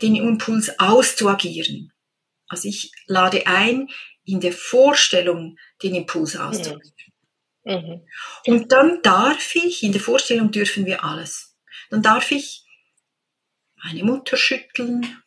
den 0.00 0.16
Impuls 0.16 0.78
auszuagieren. 0.78 1.92
Also 2.48 2.68
ich 2.68 2.92
lade 3.06 3.46
ein, 3.46 3.88
in 4.24 4.40
der 4.40 4.52
Vorstellung 4.52 5.58
den 5.82 5.94
Impuls 5.94 6.36
auszuagieren. 6.36 6.92
Mhm. 7.64 8.06
Und 8.46 8.72
dann 8.72 9.02
darf 9.02 9.54
ich, 9.54 9.82
in 9.82 9.92
der 9.92 10.00
Vorstellung 10.00 10.50
dürfen 10.50 10.86
wir 10.86 11.04
alles. 11.04 11.56
Dann 11.90 12.02
darf 12.02 12.30
ich 12.30 12.64
meine 13.82 14.04
Mutter 14.04 14.36
schütteln 14.36 15.22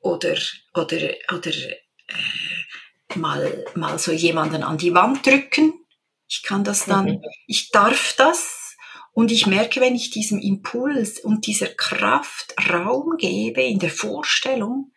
oder, 0.00 0.36
oder, 0.74 1.14
oder 1.32 1.50
äh, 1.50 3.16
mal, 3.16 3.64
mal 3.74 3.98
so 3.98 4.12
jemanden 4.12 4.62
an 4.62 4.78
die 4.78 4.94
Wand 4.94 5.26
drücken. 5.26 5.79
Ich 6.30 6.44
kann 6.44 6.62
das 6.62 6.84
dann, 6.84 7.06
mhm. 7.06 7.22
ich 7.48 7.70
darf 7.70 8.14
das 8.16 8.76
und 9.12 9.32
ich 9.32 9.48
merke, 9.48 9.80
wenn 9.80 9.96
ich 9.96 10.10
diesem 10.10 10.38
Impuls 10.38 11.18
und 11.18 11.48
dieser 11.48 11.66
Kraft 11.66 12.54
Raum 12.70 13.16
gebe 13.18 13.62
in 13.62 13.80
der 13.80 13.90
Vorstellung, 13.90 14.92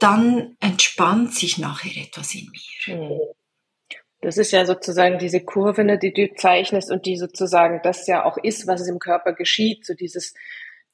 dann 0.00 0.56
entspannt 0.58 1.32
sich 1.32 1.58
nachher 1.58 2.02
etwas 2.02 2.34
in 2.34 2.50
mir. 2.50 2.96
Mhm. 2.96 3.20
Das 4.20 4.36
ist 4.36 4.50
ja 4.50 4.66
sozusagen 4.66 5.18
diese 5.18 5.44
Kurve, 5.44 5.84
ne, 5.84 5.96
die 5.98 6.12
du 6.12 6.34
zeichnest 6.34 6.90
und 6.90 7.06
die 7.06 7.16
sozusagen 7.16 7.80
das 7.84 8.06
ja 8.08 8.24
auch 8.24 8.38
ist, 8.38 8.66
was 8.66 8.86
im 8.88 8.98
Körper 8.98 9.32
geschieht. 9.32 9.86
So 9.86 9.94
dieses, 9.94 10.34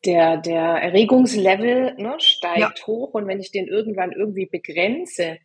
der, 0.05 0.37
der 0.37 0.63
Erregungslevel 0.63 1.95
ne, 1.97 2.17
steigt 2.19 2.59
ja. 2.81 2.87
hoch 2.87 3.15
und 3.15 3.27
wenn 3.27 3.41
ich 3.41 3.51
den 3.51 3.67
irgendwann 3.67 4.13
irgendwie 4.13 4.47
begrenze, 4.47 5.39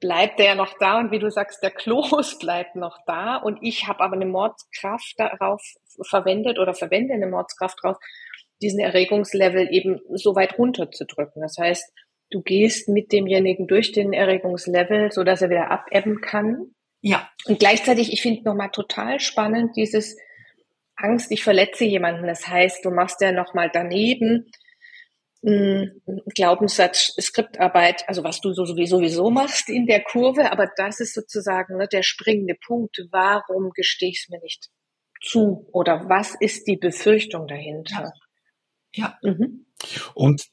bleibt 0.00 0.38
der 0.38 0.46
ja 0.46 0.54
noch 0.54 0.74
da 0.78 0.98
und 0.98 1.10
wie 1.10 1.18
du 1.18 1.30
sagst, 1.30 1.62
der 1.62 1.70
Kloß 1.70 2.38
bleibt 2.40 2.76
noch 2.76 2.98
da 3.06 3.36
und 3.36 3.58
ich 3.62 3.86
habe 3.86 4.00
aber 4.00 4.16
eine 4.16 4.26
Mordskraft 4.26 5.14
darauf 5.16 5.62
verwendet 6.02 6.58
oder 6.58 6.74
verwende 6.74 7.14
eine 7.14 7.26
Mordskraft 7.26 7.78
darauf, 7.82 7.98
diesen 8.62 8.80
Erregungslevel 8.80 9.68
eben 9.70 10.00
so 10.14 10.34
weit 10.34 10.58
runterzudrücken. 10.58 11.42
Das 11.42 11.56
heißt, 11.58 11.92
du 12.30 12.42
gehst 12.42 12.88
mit 12.88 13.12
demjenigen 13.12 13.66
durch 13.66 13.92
den 13.92 14.12
Erregungslevel, 14.12 15.12
so 15.12 15.24
dass 15.24 15.42
er 15.42 15.50
wieder 15.50 15.70
abebben 15.70 16.20
kann 16.20 16.74
ja. 17.06 17.30
Und 17.46 17.60
gleichzeitig, 17.60 18.12
ich 18.12 18.20
finde 18.20 18.42
nochmal 18.42 18.70
total 18.70 19.20
spannend 19.20 19.76
dieses 19.76 20.16
Angst, 20.96 21.30
ich 21.30 21.44
verletze 21.44 21.84
jemanden. 21.84 22.26
Das 22.26 22.48
heißt, 22.48 22.84
du 22.84 22.90
machst 22.90 23.20
ja 23.20 23.30
nochmal 23.30 23.70
daneben 23.72 24.50
Glaubenssatz, 25.42 27.14
Skriptarbeit, 27.20 28.08
also 28.08 28.24
was 28.24 28.40
du 28.40 28.52
so 28.52 28.64
sowieso 28.64 29.30
machst 29.30 29.68
in 29.68 29.86
der 29.86 30.02
Kurve, 30.02 30.50
aber 30.50 30.68
das 30.76 31.00
ist 31.00 31.14
sozusagen 31.14 31.76
ne, 31.76 31.86
der 31.86 32.02
springende 32.02 32.56
Punkt. 32.66 32.98
Warum 33.10 33.70
gestehe 33.74 34.10
ich 34.10 34.24
es 34.24 34.28
mir 34.28 34.40
nicht 34.40 34.68
zu? 35.22 35.68
Oder 35.72 36.08
was 36.08 36.34
ist 36.40 36.66
die 36.66 36.76
Befürchtung 36.76 37.46
dahinter? 37.46 38.12
Ja. 38.92 39.18
ja. 39.22 39.30
Mhm. 39.30 39.66
Und 40.14 40.46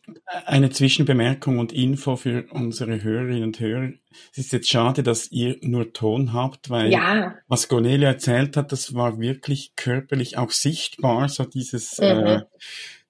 eine 0.45 0.69
Zwischenbemerkung 0.69 1.57
und 1.57 1.71
Info 1.71 2.17
für 2.17 2.45
unsere 2.51 3.01
Hörerinnen 3.01 3.43
und 3.43 3.59
Hörer. 3.59 3.93
Es 4.31 4.37
ist 4.37 4.51
jetzt 4.51 4.69
schade, 4.69 5.01
dass 5.01 5.31
ihr 5.31 5.57
nur 5.61 5.93
Ton 5.93 6.33
habt, 6.33 6.69
weil 6.69 6.91
ja. 6.91 7.35
was 7.47 7.69
Cornelia 7.69 8.09
erzählt 8.09 8.57
hat, 8.57 8.73
das 8.73 8.93
war 8.93 9.19
wirklich 9.19 9.75
körperlich 9.75 10.37
auch 10.37 10.51
sichtbar, 10.51 11.29
so 11.29 11.45
dieses 11.45 11.97
mhm. 11.99 12.05
äh, 12.05 12.41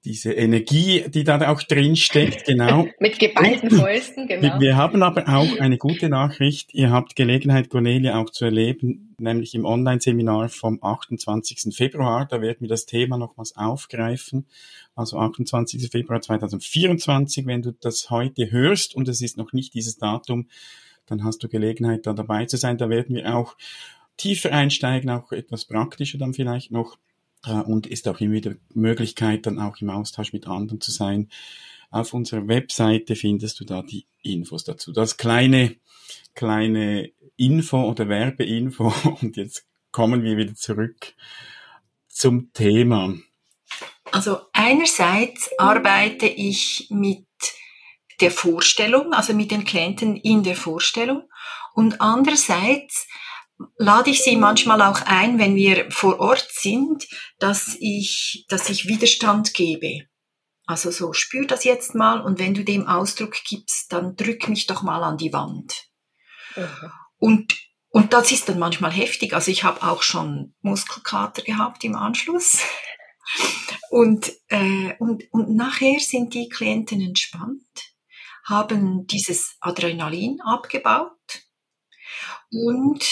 diese 0.05 0.33
Energie, 0.33 1.05
die 1.07 1.23
da 1.23 1.49
auch 1.49 1.61
drin 1.63 1.95
steckt, 1.95 2.45
genau. 2.45 2.87
Mit 2.99 3.19
geballten 3.19 3.71
Fäusten, 3.71 4.27
genau. 4.27 4.59
Wir 4.59 4.75
haben 4.75 5.01
aber 5.01 5.29
auch 5.29 5.59
eine 5.59 5.77
gute 5.77 6.09
Nachricht. 6.09 6.73
Ihr 6.73 6.91
habt 6.91 7.15
Gelegenheit, 7.15 7.69
Cornelia 7.69 8.19
auch 8.19 8.29
zu 8.29 8.43
erleben, 8.43 9.15
nämlich 9.17 9.55
im 9.55 9.63
Online-Seminar 9.63 10.49
vom 10.49 10.83
28. 10.83 11.73
Februar. 11.73 12.25
Da 12.25 12.41
werden 12.41 12.57
wir 12.59 12.67
das 12.67 12.85
Thema 12.85 13.17
nochmals 13.17 13.55
aufgreifen. 13.55 14.45
Also 14.93 15.17
28. 15.17 15.89
Februar 15.89 16.21
2024, 16.21 17.45
wenn 17.45 17.61
du 17.61 17.71
das 17.71 18.09
heute 18.09 18.51
hörst 18.51 18.95
und 18.95 19.07
es 19.07 19.21
ist 19.21 19.37
noch 19.37 19.53
nicht 19.53 19.73
dieses 19.73 19.97
Datum, 19.97 20.49
dann 21.05 21.23
hast 21.23 21.43
du 21.43 21.47
Gelegenheit, 21.47 22.05
da 22.05 22.13
dabei 22.13 22.45
zu 22.45 22.57
sein. 22.57 22.77
Da 22.77 22.89
werden 22.89 23.15
wir 23.15 23.35
auch 23.35 23.55
tiefer 24.17 24.51
einsteigen, 24.51 25.09
auch 25.09 25.31
etwas 25.31 25.65
praktischer 25.65 26.17
dann 26.17 26.33
vielleicht 26.33 26.71
noch 26.71 26.97
und 27.51 27.87
ist 27.87 28.07
auch 28.07 28.19
immer 28.19 28.33
wieder 28.33 28.55
Möglichkeit, 28.73 29.45
dann 29.45 29.59
auch 29.59 29.79
im 29.81 29.89
Austausch 29.89 30.33
mit 30.33 30.47
anderen 30.47 30.81
zu 30.81 30.91
sein. 30.91 31.29
Auf 31.91 32.13
unserer 32.13 32.47
Webseite 32.47 33.15
findest 33.15 33.59
du 33.59 33.65
da 33.65 33.81
die 33.81 34.05
Infos 34.21 34.63
dazu. 34.63 34.91
Das 34.91 35.17
kleine, 35.17 35.75
kleine 36.33 37.11
Info 37.35 37.83
oder 37.83 38.07
Werbeinfo 38.09 38.93
und 39.21 39.37
jetzt 39.37 39.65
kommen 39.91 40.23
wir 40.23 40.37
wieder 40.37 40.55
zurück 40.55 41.13
zum 42.07 42.51
Thema. 42.53 43.13
Also 44.11 44.41
einerseits 44.53 45.49
arbeite 45.57 46.27
ich 46.27 46.87
mit 46.89 47.25
der 48.21 48.31
Vorstellung, 48.31 49.13
also 49.13 49.33
mit 49.33 49.51
den 49.51 49.65
Klienten 49.65 50.15
in 50.15 50.43
der 50.43 50.55
Vorstellung 50.55 51.23
und 51.73 51.99
andererseits 51.99 53.07
lade 53.77 54.09
ich 54.09 54.23
sie 54.23 54.35
manchmal 54.35 54.81
auch 54.81 55.01
ein, 55.01 55.39
wenn 55.39 55.55
wir 55.55 55.91
vor 55.91 56.19
Ort 56.19 56.47
sind, 56.51 57.07
dass 57.39 57.77
ich, 57.79 58.45
dass 58.49 58.69
ich 58.69 58.87
Widerstand 58.87 59.53
gebe. 59.53 60.07
Also 60.65 60.91
so, 60.91 61.13
spür 61.13 61.45
das 61.45 61.63
jetzt 61.65 61.93
mal 61.93 62.21
und 62.21 62.39
wenn 62.39 62.53
du 62.53 62.63
dem 62.63 62.87
Ausdruck 62.87 63.35
gibst, 63.43 63.91
dann 63.91 64.15
drück 64.15 64.47
mich 64.47 64.65
doch 64.65 64.81
mal 64.81 65.03
an 65.03 65.17
die 65.17 65.33
Wand. 65.33 65.87
Mhm. 66.55 66.91
Und, 67.17 67.55
und 67.89 68.13
das 68.13 68.31
ist 68.31 68.47
dann 68.47 68.59
manchmal 68.59 68.91
heftig. 68.91 69.33
Also 69.33 69.51
ich 69.51 69.63
habe 69.63 69.83
auch 69.83 70.03
schon 70.03 70.55
Muskelkater 70.61 71.41
gehabt 71.41 71.83
im 71.83 71.95
Anschluss. 71.95 72.59
Und, 73.89 74.33
äh, 74.47 74.95
und, 74.97 75.23
und 75.31 75.55
nachher 75.55 75.99
sind 75.99 76.33
die 76.33 76.49
Klienten 76.49 76.99
entspannt, 76.99 77.93
haben 78.43 79.05
dieses 79.05 79.55
Adrenalin 79.61 80.41
abgebaut 80.41 81.11
und 82.51 83.05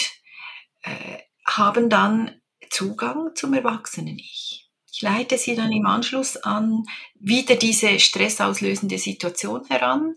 äh, 0.82 1.18
haben 1.46 1.88
dann 1.90 2.40
Zugang 2.70 3.30
zum 3.34 3.54
Erwachsenen-Ich. 3.54 4.70
Ich 4.90 5.02
leite 5.02 5.38
sie 5.38 5.54
dann 5.54 5.72
im 5.72 5.86
Anschluss 5.86 6.36
an 6.36 6.84
wieder 7.14 7.56
diese 7.56 7.98
stressauslösende 7.98 8.98
Situation 8.98 9.64
heran 9.66 10.16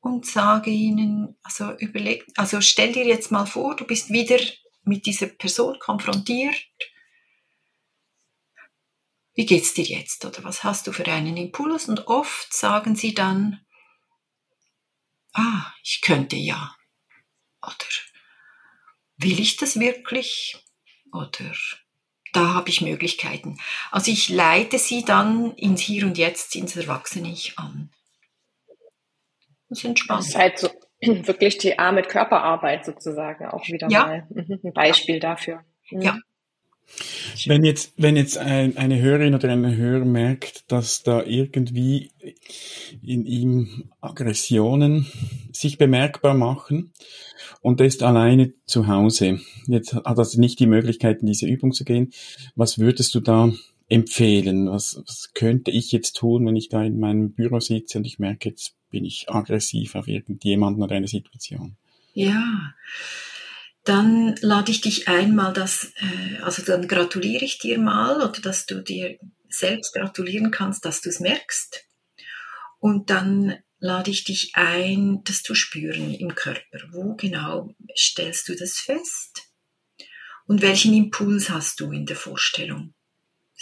und 0.00 0.26
sage 0.26 0.70
ihnen, 0.70 1.36
also 1.42 1.72
überleg, 1.78 2.24
also 2.36 2.60
stell 2.60 2.92
dir 2.92 3.06
jetzt 3.06 3.30
mal 3.30 3.46
vor, 3.46 3.76
du 3.76 3.84
bist 3.84 4.10
wieder 4.10 4.38
mit 4.84 5.06
dieser 5.06 5.26
Person 5.26 5.78
konfrontiert. 5.78 6.56
Wie 9.34 9.46
geht's 9.46 9.74
dir 9.74 9.84
jetzt? 9.84 10.24
Oder 10.24 10.44
was 10.44 10.64
hast 10.64 10.86
du 10.86 10.92
für 10.92 11.06
einen 11.06 11.36
Impuls? 11.36 11.88
Und 11.88 12.06
oft 12.06 12.52
sagen 12.52 12.96
sie 12.96 13.14
dann, 13.14 13.64
ah, 15.32 15.72
ich 15.82 16.00
könnte 16.02 16.36
ja. 16.36 16.74
Oder 17.62 17.76
will 19.16 19.40
ich 19.40 19.56
das 19.56 19.78
wirklich? 19.78 20.56
Oder 21.12 21.52
da 22.32 22.54
habe 22.54 22.70
ich 22.70 22.80
Möglichkeiten. 22.80 23.58
Also 23.90 24.10
ich 24.10 24.28
leite 24.28 24.78
sie 24.78 25.04
dann 25.04 25.54
ins 25.54 25.82
Hier 25.82 26.06
und 26.06 26.16
Jetzt, 26.16 26.56
ins 26.56 26.76
Erwachsene-Ich 26.76 27.58
an. 27.58 27.90
Das 29.68 29.78
ist 29.78 29.84
entspannt. 29.84 30.20
Das 30.20 30.28
ist 30.28 30.36
halt 30.36 30.58
so 30.58 30.70
wirklich 31.00 31.58
die 31.58 31.78
A 31.78 31.92
mit 31.92 32.08
Körperarbeit 32.08 32.84
sozusagen 32.84 33.46
auch 33.46 33.66
wieder 33.68 33.88
ja. 33.90 34.06
mal 34.06 34.26
mhm, 34.30 34.60
ein 34.64 34.72
Beispiel 34.72 35.20
dafür. 35.20 35.64
Mhm. 35.90 36.02
Ja. 36.02 36.18
Wenn 37.46 37.64
jetzt, 37.64 37.94
wenn 37.96 38.16
jetzt 38.16 38.36
ein, 38.38 38.76
eine 38.76 39.00
Hörerin 39.00 39.34
oder 39.34 39.48
ein 39.48 39.76
Hörer 39.76 40.04
merkt, 40.04 40.70
dass 40.70 41.02
da 41.02 41.24
irgendwie 41.24 42.10
in 43.02 43.24
ihm 43.24 43.90
Aggressionen 44.00 45.06
sich 45.52 45.78
bemerkbar 45.78 46.34
machen 46.34 46.92
und 47.60 47.80
er 47.80 47.86
ist 47.86 48.02
alleine 48.02 48.52
zu 48.66 48.88
Hause, 48.88 49.40
jetzt 49.66 49.94
hat 49.94 50.06
also 50.06 50.38
nicht 50.38 50.60
die 50.60 50.66
Möglichkeit, 50.66 51.20
in 51.20 51.26
diese 51.26 51.46
Übung 51.46 51.72
zu 51.72 51.84
gehen, 51.84 52.12
was 52.54 52.78
würdest 52.78 53.14
du 53.14 53.20
da 53.20 53.52
empfehlen? 53.88 54.70
Was, 54.70 55.02
was 55.06 55.32
könnte 55.34 55.70
ich 55.70 55.92
jetzt 55.92 56.16
tun, 56.16 56.46
wenn 56.46 56.56
ich 56.56 56.68
da 56.68 56.82
in 56.82 56.98
meinem 56.98 57.32
Büro 57.32 57.60
sitze 57.60 57.98
und 57.98 58.06
ich 58.06 58.18
merke, 58.18 58.50
jetzt 58.50 58.74
bin 58.90 59.04
ich 59.04 59.28
aggressiv 59.28 59.94
auf 59.94 60.08
irgendjemanden 60.08 60.82
oder 60.82 60.96
eine 60.96 61.08
Situation? 61.08 61.76
Ja, 62.14 62.74
dann 63.84 64.36
lade 64.40 64.70
ich 64.70 64.80
dich 64.80 65.08
einmal 65.08 65.52
das, 65.52 65.92
äh, 65.96 66.38
also 66.42 66.62
dann 66.62 66.86
gratuliere 66.86 67.44
ich 67.44 67.58
dir 67.58 67.78
mal 67.78 68.16
oder 68.16 68.40
dass 68.40 68.66
du 68.66 68.82
dir 68.82 69.18
selbst 69.48 69.94
gratulieren 69.94 70.50
kannst, 70.50 70.84
dass 70.84 71.00
du 71.00 71.08
es 71.08 71.20
merkst. 71.20 71.84
Und 72.78 73.10
dann 73.10 73.58
lade 73.78 74.10
ich 74.10 74.24
dich 74.24 74.52
ein, 74.54 75.22
das 75.24 75.42
zu 75.42 75.54
spüren 75.54 76.14
im 76.14 76.34
Körper. 76.34 76.78
Wo 76.90 77.14
genau 77.16 77.74
stellst 77.96 78.48
du 78.48 78.54
das 78.54 78.78
fest? 78.78 79.48
Und 80.46 80.62
welchen 80.62 80.94
Impuls 80.94 81.50
hast 81.50 81.80
du 81.80 81.90
in 81.90 82.06
der 82.06 82.16
Vorstellung? 82.16 82.94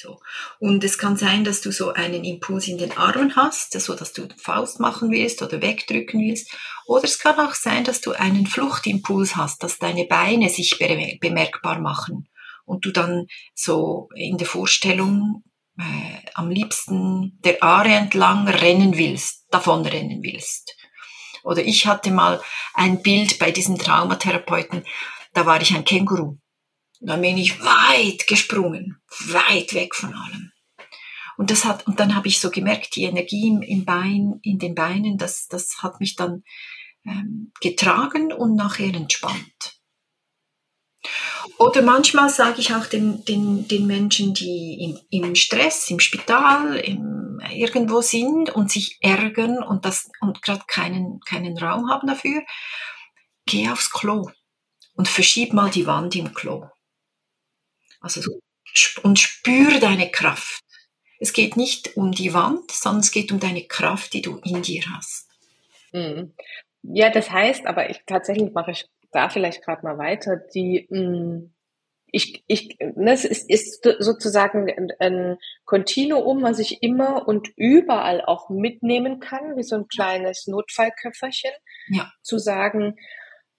So. 0.00 0.19
Und 0.59 0.83
es 0.83 0.97
kann 0.97 1.19
sein, 1.19 1.45
dass 1.45 1.61
du 1.61 1.73
so 1.73 1.92
einen 1.92 2.25
Impuls 2.25 2.69
in 2.69 2.78
den 2.78 2.97
Armen 2.97 3.37
hast, 3.37 3.78
so 3.78 3.95
dass 3.95 4.14
du 4.14 4.28
Faust 4.38 4.80
machen 4.80 5.11
willst 5.11 5.42
oder 5.42 5.61
wegdrücken 5.61 6.21
willst. 6.21 6.57
Oder 6.87 7.04
es 7.04 7.19
kann 7.19 7.38
auch 7.38 7.52
sein, 7.52 7.85
dass 7.85 8.00
du 8.00 8.12
einen 8.12 8.47
Fluchtimpuls 8.47 9.37
hast, 9.37 9.62
dass 9.62 9.78
deine 9.78 10.07
Beine 10.07 10.49
sich 10.49 10.78
bemerkbar 11.21 11.80
machen 11.80 12.28
und 12.64 12.87
du 12.87 12.92
dann 12.92 13.26
so 13.54 14.09
in 14.14 14.38
der 14.38 14.47
Vorstellung 14.47 15.45
äh, 15.78 16.30
am 16.35 16.50
liebsten 16.50 17.38
der 17.45 17.62
Aare 17.62 17.90
entlang 17.90 18.49
rennen 18.49 18.97
willst, 18.97 19.45
davon 19.50 19.85
rennen 19.85 20.23
willst. 20.23 20.76
Oder 21.42 21.62
ich 21.62 21.87
hatte 21.87 22.11
mal 22.11 22.40
ein 22.73 23.02
Bild 23.02 23.38
bei 23.38 23.50
diesem 23.50 23.76
Traumatherapeuten, 23.78 24.85
da 25.35 25.45
war 25.45 25.61
ich 25.61 25.75
ein 25.75 25.85
Känguru. 25.85 26.38
Dann 27.00 27.23
bin 27.23 27.38
ich 27.38 27.61
weit 27.61 28.26
gesprungen, 28.26 29.00
weit 29.26 29.75
weg 29.75 29.95
von 29.95 30.14
allem. 30.14 30.52
Und 31.38 31.50
das 31.50 31.64
hat, 31.64 31.87
und 31.87 31.99
dann 31.99 32.14
habe 32.14 32.28
ich 32.28 32.38
so 32.38 32.50
gemerkt, 32.50 32.95
die 32.97 33.04
Energie 33.04 33.49
im, 33.49 33.62
im 33.62 33.87
Bein, 33.87 34.38
in 34.42 34.59
den 34.59 34.75
Beinen, 34.75 35.16
das, 35.16 35.49
das 35.49 35.83
hat 35.83 35.99
mich 35.99 36.14
dann 36.14 36.45
ähm, 37.07 37.52
getragen 37.62 38.33
und 38.33 38.57
nachher 38.57 38.95
entspannt. 38.95 39.80
Oder 41.59 41.80
manchmal 41.80 42.28
sage 42.28 42.61
ich 42.61 42.75
auch 42.75 42.85
den, 42.85 43.25
den, 43.25 43.66
den 43.66 43.87
Menschen, 43.87 44.35
die 44.35 44.99
im, 45.11 45.25
im 45.25 45.35
Stress, 45.35 45.90
im 45.90 46.00
Spital, 46.00 46.76
im, 46.76 47.40
irgendwo 47.50 48.02
sind 48.02 48.50
und 48.50 48.71
sich 48.71 48.99
ärgern 49.00 49.62
und, 49.62 49.87
das, 49.87 50.11
und 50.21 50.42
gerade 50.42 50.64
keinen, 50.66 51.21
keinen 51.21 51.57
Raum 51.57 51.88
haben 51.90 52.07
dafür, 52.07 52.42
geh 53.46 53.70
aufs 53.70 53.90
Klo 53.90 54.31
und 54.94 55.09
verschieb 55.09 55.55
mal 55.55 55.70
die 55.70 55.87
Wand 55.87 56.14
im 56.16 56.35
Klo. 56.35 56.66
Also 58.01 58.21
und 59.03 59.19
spür 59.19 59.79
deine 59.81 60.11
Kraft. 60.11 60.63
Es 61.19 61.33
geht 61.33 61.57
nicht 61.57 61.97
um 61.97 62.13
die 62.13 62.33
Wand, 62.33 62.71
sondern 62.71 63.01
es 63.01 63.11
geht 63.11 63.31
um 63.31 63.41
deine 63.41 63.65
Kraft, 63.65 64.15
die 64.15 64.23
du 64.23 64.39
in 64.39 64.63
dir 64.63 64.83
hast. 64.95 65.29
Mhm. 65.93 66.33
Ja, 66.83 67.11
das 67.11 67.31
heißt, 67.31 67.67
aber 67.67 67.91
ich 67.91 68.01
tatsächlich 68.07 68.53
mache 68.53 68.71
ich 68.71 68.87
da 69.13 69.29
vielleicht 69.29 69.63
gerade 69.63 69.85
mal 69.85 69.99
weiter. 69.99 70.37
Die 70.37 70.87
mh, 70.89 71.01
mm, 71.01 71.53
ich, 72.13 72.45
ich, 72.47 72.77
ne, 72.79 73.13
es 73.13 73.25
ist, 73.25 73.49
ist 73.49 73.87
sozusagen 73.99 74.69
ein, 74.71 74.93
ein 74.99 75.39
Kontinuum, 75.65 76.43
was 76.43 76.59
ich 76.59 76.83
immer 76.83 77.29
und 77.29 77.49
überall 77.57 78.23
auch 78.25 78.51
mitnehmen 78.51 79.21
kann, 79.21 79.57
wie 79.57 79.63
so 79.63 79.77
ein 79.77 79.89
kleines 79.89 80.47
Notfallköfferchen. 80.47 81.53
Ja. 81.89 82.13
Zu 82.23 82.39
sagen, 82.39 82.97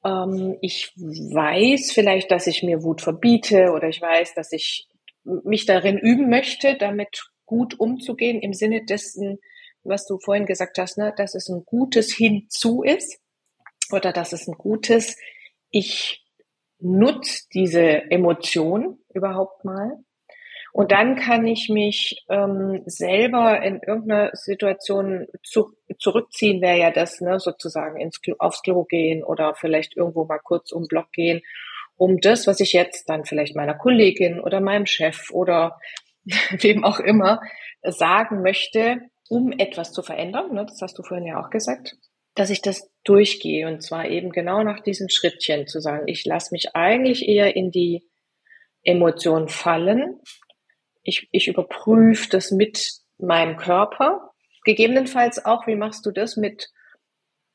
ähm, 0.03 0.57
ich 0.61 0.93
weiß 0.95 1.91
vielleicht, 1.91 2.31
dass 2.31 2.47
ich 2.47 2.63
mir 2.63 2.83
Wut 2.83 3.01
verbiete 3.01 3.71
oder 3.71 3.89
ich 3.89 4.01
weiß, 4.01 4.33
dass 4.33 4.51
ich 4.51 4.87
mich 5.23 5.65
darin 5.65 5.97
üben 5.97 6.29
möchte, 6.29 6.75
damit 6.77 7.23
gut 7.45 7.79
umzugehen 7.79 8.41
im 8.41 8.53
Sinne 8.53 8.85
dessen, 8.85 9.39
was 9.83 10.05
du 10.05 10.19
vorhin 10.19 10.45
gesagt 10.45 10.77
hast, 10.77 10.97
ne, 10.97 11.13
dass 11.15 11.35
es 11.35 11.49
ein 11.49 11.63
gutes 11.65 12.13
Hinzu 12.13 12.83
ist 12.83 13.19
oder 13.91 14.11
dass 14.13 14.33
es 14.33 14.47
ein 14.47 14.55
gutes 14.55 15.17
Ich 15.69 16.25
nutze 16.79 17.43
diese 17.53 18.09
Emotion 18.11 18.99
überhaupt 19.13 19.65
mal 19.65 20.03
und 20.73 20.91
dann 20.91 21.15
kann 21.15 21.45
ich 21.45 21.69
mich 21.69 22.23
ähm, 22.29 22.83
selber 22.85 23.61
in 23.61 23.81
irgendeiner 23.85 24.29
Situation 24.33 25.27
zu, 25.43 25.73
zurückziehen, 25.99 26.61
wäre 26.61 26.79
ja 26.79 26.91
das, 26.91 27.19
ne, 27.19 27.39
sozusagen 27.39 27.99
ins 27.99 28.21
aufs 28.39 28.61
Klo 28.61 28.85
gehen 28.85 29.23
oder 29.23 29.53
vielleicht 29.55 29.97
irgendwo 29.97 30.25
mal 30.25 30.39
kurz 30.39 30.71
um 30.71 30.87
Block 30.87 31.11
gehen, 31.11 31.41
um 31.97 32.19
das, 32.19 32.47
was 32.47 32.61
ich 32.61 32.71
jetzt 32.73 33.09
dann 33.09 33.25
vielleicht 33.25 33.55
meiner 33.55 33.75
Kollegin 33.75 34.39
oder 34.39 34.61
meinem 34.61 34.85
Chef 34.85 35.29
oder 35.31 35.77
wem 36.51 36.83
auch 36.83 36.99
immer 36.99 37.41
sagen 37.83 38.41
möchte, 38.41 39.01
um 39.29 39.51
etwas 39.51 39.91
zu 39.91 40.03
verändern, 40.03 40.53
ne, 40.53 40.65
das 40.65 40.81
hast 40.81 40.97
du 40.97 41.03
vorhin 41.03 41.27
ja 41.27 41.41
auch 41.41 41.49
gesagt, 41.49 41.97
dass 42.35 42.49
ich 42.49 42.61
das 42.61 42.89
durchgehe. 43.03 43.67
Und 43.67 43.81
zwar 43.81 44.07
eben 44.07 44.31
genau 44.31 44.63
nach 44.63 44.79
diesen 44.79 45.09
Schrittchen 45.09 45.67
zu 45.67 45.81
sagen, 45.81 46.07
ich 46.07 46.23
lasse 46.25 46.53
mich 46.53 46.75
eigentlich 46.75 47.27
eher 47.27 47.55
in 47.55 47.71
die 47.71 48.07
Emotion 48.83 49.47
fallen 49.47 50.19
ich, 51.03 51.27
ich 51.31 51.47
überprüfe 51.47 52.29
das 52.29 52.51
mit 52.51 52.91
meinem 53.17 53.57
Körper. 53.57 54.31
Gegebenenfalls 54.63 55.43
auch, 55.45 55.67
wie 55.67 55.75
machst 55.75 56.05
du 56.05 56.11
das 56.11 56.37
mit 56.37 56.69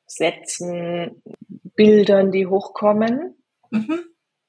Sätzen, 0.07 1.23
Bildern, 1.75 2.33
die 2.33 2.47
hochkommen? 2.47 3.37
Mhm. 3.71 4.01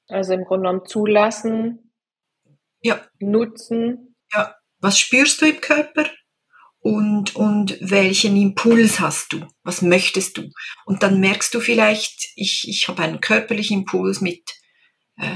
Also 0.08 0.32
im 0.32 0.44
Grunde 0.44 0.68
genommen 0.68 0.86
zulassen, 0.86 1.92
ja. 2.80 3.00
nutzen. 3.20 4.16
Ja. 4.32 4.54
Was 4.80 4.98
spürst 4.98 5.42
du 5.42 5.46
im 5.46 5.60
Körper? 5.60 6.06
Und, 6.80 7.34
und 7.34 7.76
welchen 7.80 8.36
Impuls 8.36 9.00
hast 9.00 9.32
du? 9.32 9.44
Was 9.64 9.82
möchtest 9.82 10.38
du? 10.38 10.48
Und 10.86 11.02
dann 11.02 11.20
merkst 11.20 11.52
du 11.52 11.60
vielleicht, 11.60 12.32
ich, 12.36 12.66
ich 12.68 12.88
habe 12.88 13.02
einen 13.02 13.20
körperlichen 13.20 13.80
Impuls 13.80 14.20
mit 14.20 14.42
äh, 15.16 15.26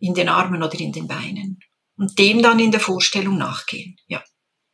in 0.00 0.14
den 0.14 0.28
Armen 0.28 0.62
oder 0.62 0.78
in 0.78 0.92
den 0.92 1.06
Beinen 1.06 1.60
und 1.96 2.18
dem 2.18 2.42
dann 2.42 2.58
in 2.58 2.70
der 2.70 2.80
Vorstellung 2.80 3.38
nachgehen. 3.38 3.96
Ja. 4.06 4.22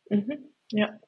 Mhm. 0.09 0.53
Ja. 0.71 0.99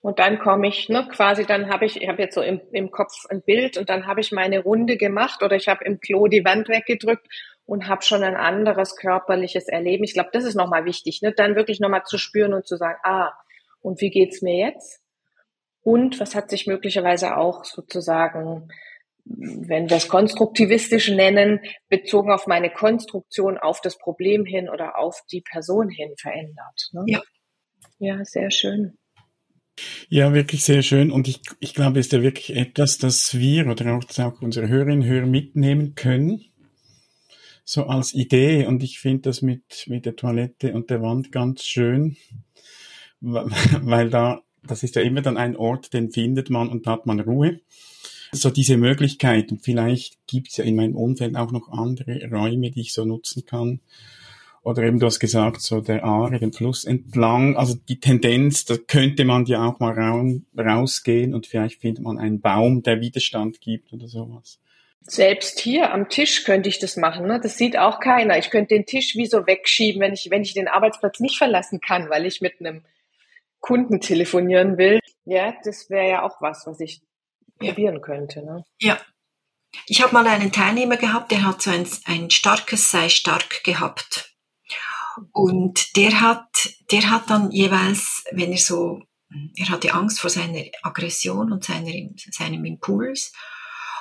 Und 0.00 0.20
dann 0.20 0.38
komme 0.38 0.68
ich, 0.68 0.88
ne, 0.88 1.08
quasi, 1.10 1.46
dann 1.46 1.68
habe 1.68 1.84
ich, 1.84 2.00
ich 2.00 2.08
habe 2.08 2.22
jetzt 2.22 2.36
so 2.36 2.40
im, 2.40 2.60
im 2.70 2.92
Kopf 2.92 3.26
ein 3.28 3.42
Bild 3.42 3.76
und 3.76 3.88
dann 3.90 4.06
habe 4.06 4.20
ich 4.20 4.30
meine 4.30 4.60
Runde 4.60 4.96
gemacht 4.96 5.42
oder 5.42 5.56
ich 5.56 5.66
habe 5.66 5.84
im 5.84 5.98
Klo 5.98 6.28
die 6.28 6.44
Wand 6.44 6.68
weggedrückt 6.68 7.26
und 7.64 7.88
habe 7.88 8.02
schon 8.02 8.22
ein 8.22 8.36
anderes 8.36 8.94
körperliches 8.94 9.66
Erleben. 9.66 10.04
Ich 10.04 10.14
glaube, 10.14 10.30
das 10.32 10.44
ist 10.44 10.54
nochmal 10.54 10.84
wichtig, 10.84 11.22
ne? 11.22 11.32
dann 11.32 11.56
wirklich 11.56 11.80
nochmal 11.80 12.04
zu 12.04 12.18
spüren 12.18 12.54
und 12.54 12.66
zu 12.68 12.76
sagen, 12.76 13.00
ah, 13.02 13.32
und 13.80 14.00
wie 14.00 14.10
geht's 14.10 14.42
mir 14.42 14.56
jetzt? 14.56 15.00
Und 15.82 16.20
was 16.20 16.34
hat 16.34 16.50
sich 16.50 16.66
möglicherweise 16.66 17.36
auch 17.36 17.64
sozusagen 17.64 18.68
wenn 19.28 19.90
wir 19.90 19.96
es 19.96 20.08
konstruktivistisch 20.08 21.08
nennen, 21.08 21.60
bezogen 21.88 22.30
auf 22.30 22.46
meine 22.46 22.70
Konstruktion, 22.70 23.58
auf 23.58 23.80
das 23.80 23.98
Problem 23.98 24.44
hin 24.44 24.68
oder 24.68 24.98
auf 24.98 25.20
die 25.30 25.40
Person 25.40 25.90
hin 25.90 26.14
verändert. 26.16 26.90
Ne? 26.92 27.04
Ja. 27.06 27.22
Ja, 27.98 28.24
sehr 28.24 28.50
schön. 28.50 28.98
Ja, 30.08 30.32
wirklich 30.32 30.64
sehr 30.64 30.82
schön. 30.82 31.10
Und 31.10 31.28
ich, 31.28 31.40
ich 31.60 31.74
glaube, 31.74 31.98
es 31.98 32.06
ist 32.06 32.12
ja 32.12 32.22
wirklich 32.22 32.54
etwas, 32.56 32.98
das 32.98 33.38
wir 33.38 33.66
oder 33.66 33.96
auch, 33.96 34.18
auch 34.18 34.42
unsere 34.42 34.68
Hörerinnen 34.68 35.02
und 35.02 35.06
Hörer 35.06 35.26
mitnehmen 35.26 35.94
können. 35.94 36.44
So 37.64 37.84
als 37.84 38.14
Idee. 38.14 38.66
Und 38.66 38.82
ich 38.82 39.00
finde 39.00 39.22
das 39.22 39.42
mit, 39.42 39.86
mit 39.86 40.06
der 40.06 40.16
Toilette 40.16 40.72
und 40.72 40.88
der 40.90 41.02
Wand 41.02 41.32
ganz 41.32 41.64
schön, 41.64 42.16
weil 43.20 44.10
da, 44.10 44.42
das 44.62 44.82
ist 44.82 44.94
ja 44.94 45.02
immer 45.02 45.22
dann 45.22 45.36
ein 45.36 45.56
Ort, 45.56 45.92
den 45.92 46.10
findet 46.10 46.48
man 46.48 46.68
und 46.68 46.86
da 46.86 46.92
hat 46.92 47.06
man 47.06 47.20
Ruhe 47.20 47.60
so 48.36 48.50
diese 48.50 48.76
Möglichkeiten. 48.76 49.58
Vielleicht 49.58 50.26
gibt's 50.26 50.56
ja 50.56 50.64
in 50.64 50.76
meinem 50.76 50.96
Umfeld 50.96 51.36
auch 51.36 51.52
noch 51.52 51.68
andere 51.68 52.28
Räume, 52.30 52.70
die 52.70 52.82
ich 52.82 52.92
so 52.92 53.04
nutzen 53.04 53.44
kann. 53.44 53.80
Oder 54.62 54.82
eben, 54.82 54.98
du 54.98 55.06
hast 55.06 55.20
gesagt, 55.20 55.60
so 55.60 55.80
der 55.80 56.04
Aare, 56.04 56.40
den 56.40 56.52
Fluss 56.52 56.84
entlang. 56.84 57.56
Also 57.56 57.76
die 57.88 58.00
Tendenz, 58.00 58.64
da 58.64 58.76
könnte 58.76 59.24
man 59.24 59.46
ja 59.46 59.64
auch 59.64 59.78
mal 59.78 59.94
rausgehen 60.58 61.34
und 61.34 61.46
vielleicht 61.46 61.80
findet 61.80 62.02
man 62.02 62.18
einen 62.18 62.40
Baum, 62.40 62.82
der 62.82 63.00
Widerstand 63.00 63.60
gibt 63.60 63.92
oder 63.92 64.08
sowas. 64.08 64.58
Selbst 65.02 65.60
hier 65.60 65.92
am 65.92 66.08
Tisch 66.08 66.42
könnte 66.42 66.68
ich 66.68 66.80
das 66.80 66.96
machen. 66.96 67.28
Ne? 67.28 67.38
Das 67.40 67.56
sieht 67.56 67.78
auch 67.78 68.00
keiner. 68.00 68.38
Ich 68.38 68.50
könnte 68.50 68.74
den 68.74 68.86
Tisch 68.86 69.14
wie 69.14 69.26
so 69.26 69.46
wegschieben, 69.46 70.00
wenn 70.00 70.12
ich, 70.12 70.30
wenn 70.30 70.42
ich 70.42 70.52
den 70.52 70.66
Arbeitsplatz 70.66 71.20
nicht 71.20 71.38
verlassen 71.38 71.80
kann, 71.80 72.10
weil 72.10 72.26
ich 72.26 72.40
mit 72.40 72.54
einem 72.58 72.82
Kunden 73.60 74.00
telefonieren 74.00 74.78
will. 74.78 74.98
Ja, 75.24 75.54
das 75.62 75.90
wäre 75.90 76.08
ja 76.08 76.22
auch 76.22 76.40
was, 76.40 76.66
was 76.66 76.80
ich 76.80 77.02
ja. 77.60 77.72
probieren 77.72 78.00
könnte. 78.00 78.44
Ne? 78.44 78.64
Ja. 78.80 79.00
Ich 79.86 80.02
habe 80.02 80.12
mal 80.12 80.26
einen 80.26 80.52
Teilnehmer 80.52 80.96
gehabt, 80.96 81.30
der 81.30 81.44
hat 81.44 81.60
so 81.62 81.70
ein, 81.70 81.86
ein 82.06 82.30
starkes 82.30 82.90
Sei 82.90 83.08
stark 83.08 83.62
gehabt. 83.64 84.34
Und 85.32 85.96
der 85.96 86.20
hat, 86.20 86.70
der 86.90 87.10
hat 87.10 87.30
dann 87.30 87.50
jeweils, 87.50 88.24
wenn 88.32 88.52
er 88.52 88.58
so, 88.58 89.02
er 89.56 89.68
hatte 89.68 89.94
Angst 89.94 90.20
vor 90.20 90.30
seiner 90.30 90.62
Aggression 90.82 91.52
und 91.52 91.64
seiner, 91.64 91.92
seinem 92.30 92.64
Impuls. 92.64 93.32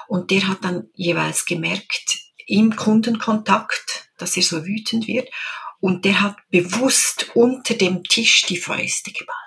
Und 0.08 0.32
der 0.32 0.48
hat 0.48 0.63
dann 0.63 0.89
jeweils 0.94 1.46
gemerkt, 1.46 2.20
im 2.48 2.76
Kundenkontakt, 2.76 4.10
dass 4.18 4.38
er 4.38 4.44
so 4.44 4.65
wütend 4.65 5.08
wird. 5.08 5.30
Und 5.80 6.06
der 6.06 6.22
hat 6.22 6.38
bewusst 6.50 7.32
unter 7.36 7.74
dem 7.74 8.04
Tisch 8.04 8.44
die 8.44 8.58
Fäuste 8.58 9.12
geballt. 9.12 9.44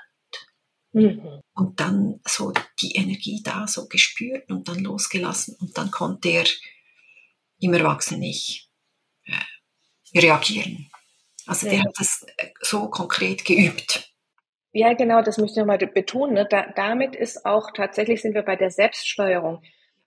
Mhm. 0.99 1.41
Und 1.55 1.81
dann 1.81 2.21
so 2.27 2.53
die 2.81 2.95
Energie 2.95 3.43
da 3.43 3.67
so 3.67 3.89
gespürt 3.89 4.51
und 4.51 4.69
dann 4.69 4.79
losgelassen. 4.79 5.57
Und 5.61 5.77
dann 5.77 5.91
konnte 5.91 6.29
er 6.29 6.45
im 7.61 7.75
Erwachsenen 7.75 8.21
nicht 8.21 8.71
äh, 9.25 10.19
reagieren. 10.19 10.89
Also 11.47 11.67
ja. 11.67 11.73
der 11.73 11.81
hat 11.85 11.95
das 11.99 12.25
äh, 12.37 12.49
so 12.61 12.89
konkret 12.89 13.45
geübt. 13.45 14.13
Ja, 14.73 14.93
genau, 14.93 15.23
das 15.23 15.39
möchte 15.39 15.55
ich 15.55 15.59
nochmal 15.59 15.79
betonen. 15.79 16.35
Ne? 16.35 16.47
Da, 16.49 16.67
damit 16.77 17.17
ist 17.17 17.45
auch 17.47 17.71
tatsächlich 17.75 18.21
sind 18.21 18.35
wir 18.35 18.43
bei 18.43 18.57
der 18.57 18.71
Selbststeuerung. 18.71 19.63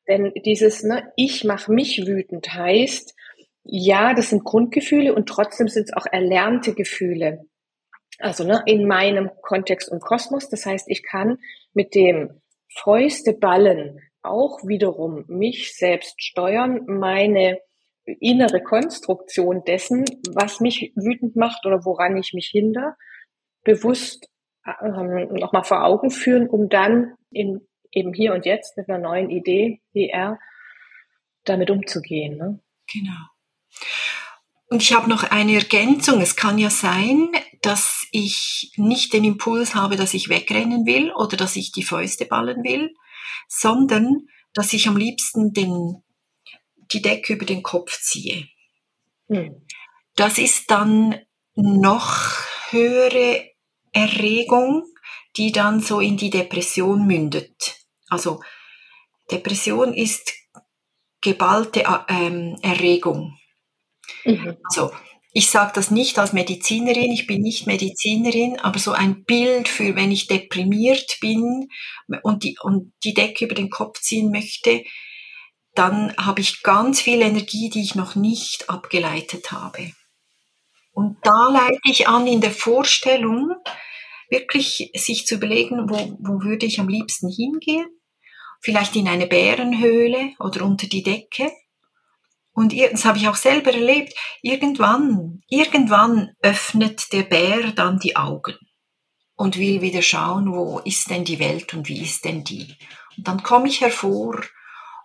Denn 0.08 0.32
dieses, 0.46 0.84
ne, 0.84 1.12
ich 1.16 1.44
mache 1.44 1.72
mich 1.72 2.06
wütend 2.06 2.54
heißt, 2.54 3.16
ja, 3.64 4.14
das 4.14 4.30
sind 4.30 4.44
Grundgefühle 4.44 5.14
und 5.14 5.28
trotzdem 5.28 5.68
sind 5.68 5.90
es 5.90 5.94
auch 5.94 6.06
erlernte 6.12 6.74
Gefühle. 6.74 7.46
Also 8.22 8.44
ne, 8.44 8.64
in 8.66 8.88
meinem 8.88 9.32
Kontext 9.42 9.90
und 9.92 10.02
Kosmos. 10.02 10.50
Das 10.50 10.66
heißt, 10.66 10.90
ich 10.90 11.04
kann 11.04 11.38
mit 11.74 11.96
dem 11.96 12.42
Fäuste 12.74 13.34
ballen 13.34 14.00
auch 14.24 14.60
wiederum 14.64 15.26
mich 15.28 15.76
selbst 15.76 16.22
steuern, 16.24 16.86
meine 16.86 17.60
innere 18.06 18.62
Konstruktion 18.62 19.64
dessen, 19.66 20.06
was 20.34 20.60
mich 20.60 20.92
wütend 20.96 21.36
macht 21.36 21.66
oder 21.66 21.86
woran 21.86 22.18
ich 22.18 22.34
mich 22.34 22.48
hinder, 22.48 22.96
bewusst 23.64 24.30
ähm, 24.66 25.34
nochmal 25.34 25.64
vor 25.64 25.84
Augen 25.84 26.12
führen, 26.12 26.48
um 26.48 26.70
dann 26.70 27.16
in, 27.30 27.68
eben 27.92 28.14
hier 28.14 28.34
und 28.34 28.46
jetzt 28.46 28.78
mit 28.78 28.90
einer 28.90 29.00
neuen 29.00 29.30
Idee, 29.30 29.82
er, 29.94 30.40
damit 31.46 31.70
umzugehen. 31.70 32.38
Ne? 32.38 32.60
Genau. 32.92 33.18
Und 34.68 34.82
ich 34.82 34.94
habe 34.94 35.10
noch 35.10 35.24
eine 35.24 35.56
Ergänzung. 35.56 36.22
Es 36.22 36.36
kann 36.36 36.58
ja 36.58 36.70
sein, 36.70 37.30
dass 37.62 38.01
ich 38.12 38.72
nicht 38.76 39.14
den 39.14 39.24
Impuls 39.24 39.74
habe, 39.74 39.96
dass 39.96 40.14
ich 40.14 40.30
wegrennen 40.30 40.86
will 40.86 41.12
oder 41.14 41.38
dass 41.38 41.56
ich 41.56 41.72
die 41.72 41.84
Fäuste 41.84 42.26
ballen 42.26 42.64
will, 42.64 42.94
sondern 43.48 44.28
dass 44.54 44.74
ich 44.74 44.88
am 44.88 44.98
liebsten 44.98 45.54
den 45.54 46.04
die 46.92 47.02
Decke 47.02 47.34
über 47.34 47.46
den 47.46 47.64
Kopf 47.64 48.02
ziehe. 48.02 48.48
Hm. 49.30 49.66
Das 50.16 50.38
ist 50.38 50.70
dann 50.70 51.16
noch 51.56 52.46
höhere 52.70 53.50
Erregung, 53.94 54.84
die 55.38 55.52
dann 55.52 55.80
so 55.80 56.00
in 56.02 56.18
die 56.18 56.30
Depression 56.30 57.06
mündet. 57.06 57.78
Also 58.10 58.42
Depression 59.32 59.94
ist 59.94 60.34
geballte 61.22 61.86
ähm, 62.10 62.58
Erregung. 62.62 63.38
Mhm. 64.26 64.58
Also 64.64 64.92
ich 65.34 65.50
sage 65.50 65.72
das 65.76 65.92
nicht 65.92 66.20
als 66.20 66.34
Medizinerin, 66.34 67.12
ich 67.12 67.26
bin 67.26 67.42
nicht 67.42 67.66
Medizinerin, 67.66 68.60
aber 68.60 68.80
so 68.80 68.92
ein 68.92 69.24
Bild 69.24 69.70
für, 69.70 69.96
wenn 69.96 70.12
ich 70.12 70.28
deprimiert 70.28 71.18
bin 71.22 71.70
und 72.24 72.44
die, 72.44 72.58
und 72.62 72.94
die 73.04 73.14
Decke 73.14 73.46
über 73.46 73.56
den 73.56 73.70
Kopf 73.70 74.02
ziehen 74.02 74.30
möchte, 74.30 74.84
dann 75.74 76.14
habe 76.18 76.42
ich 76.42 76.64
ganz 76.64 77.00
viel 77.00 77.22
Energie, 77.22 77.70
die 77.70 77.82
ich 77.82 77.96
noch 77.96 78.16
nicht 78.16 78.70
abgeleitet 78.70 79.54
habe. 79.54 79.94
Und 80.92 81.18
da 81.24 81.50
leite 81.50 81.80
ich 81.86 82.10
an 82.10 82.28
in 82.28 82.42
der 82.42 82.52
Vorstellung, 82.52 83.56
wirklich 84.30 84.92
sich 84.96 85.26
zu 85.26 85.36
überlegen, 85.36 85.90
wo, 85.90 86.18
wo 86.20 86.44
würde 86.44 86.66
ich 86.66 86.80
am 86.80 86.90
liebsten 86.90 87.30
hingehen? 87.30 87.88
Vielleicht 88.62 88.96
in 88.96 89.08
eine 89.08 89.28
Bärenhöhle 89.28 90.34
oder 90.40 90.66
unter 90.66 90.88
die 90.88 91.04
Decke. 91.04 91.52
Und 92.54 92.74
das 92.74 93.06
habe 93.06 93.18
ich 93.18 93.28
auch 93.28 93.36
selber 93.36 93.74
erlebt. 93.74 94.14
Irgendwann, 94.42 95.42
irgendwann 95.48 96.32
öffnet 96.42 97.14
der 97.14 97.24
Bär 97.24 97.72
dann 97.72 98.00
die 98.00 98.16
Augen 98.16 98.56
und 99.36 99.58
will 99.58 99.82
wieder 99.82 100.02
schauen, 100.02 100.52
wo 100.52 100.80
ist 100.80 101.10
denn 101.10 101.24
die 101.24 101.40
Welt 101.40 101.74
und 101.74 101.88
wie 101.88 102.02
ist 102.02 102.26
denn 102.26 102.44
die. 102.44 102.76
Und 103.18 103.28
dann 103.28 103.42
komme 103.42 103.68
ich 103.68 103.82
hervor 103.82 104.42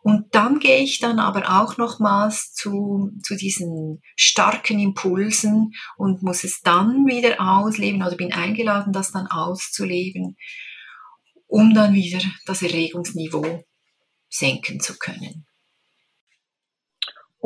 und 0.03 0.37
dann 0.37 0.61
gehe 0.61 0.85
ich 0.85 1.01
dann 1.01 1.19
aber 1.19 1.61
auch 1.61 1.79
nochmals 1.79 2.53
zu, 2.53 3.11
zu 3.25 3.35
diesen 3.37 4.01
starken 4.15 4.79
Impulsen 4.79 5.73
und 5.97 6.23
muss 6.23 6.45
es 6.45 6.61
dann 6.63 7.07
wieder 7.07 7.41
ausleben 7.41 8.03
oder 8.03 8.15
bin 8.15 8.33
eingeladen, 8.33 8.93
das 8.93 9.11
dann 9.11 9.27
auszuleben, 9.27 10.37
um 11.49 11.75
dann 11.75 11.95
wieder 11.95 12.21
das 12.45 12.63
Erregungsniveau 12.63 13.65
senken 14.29 14.79
zu 14.79 14.97
können. 14.97 15.47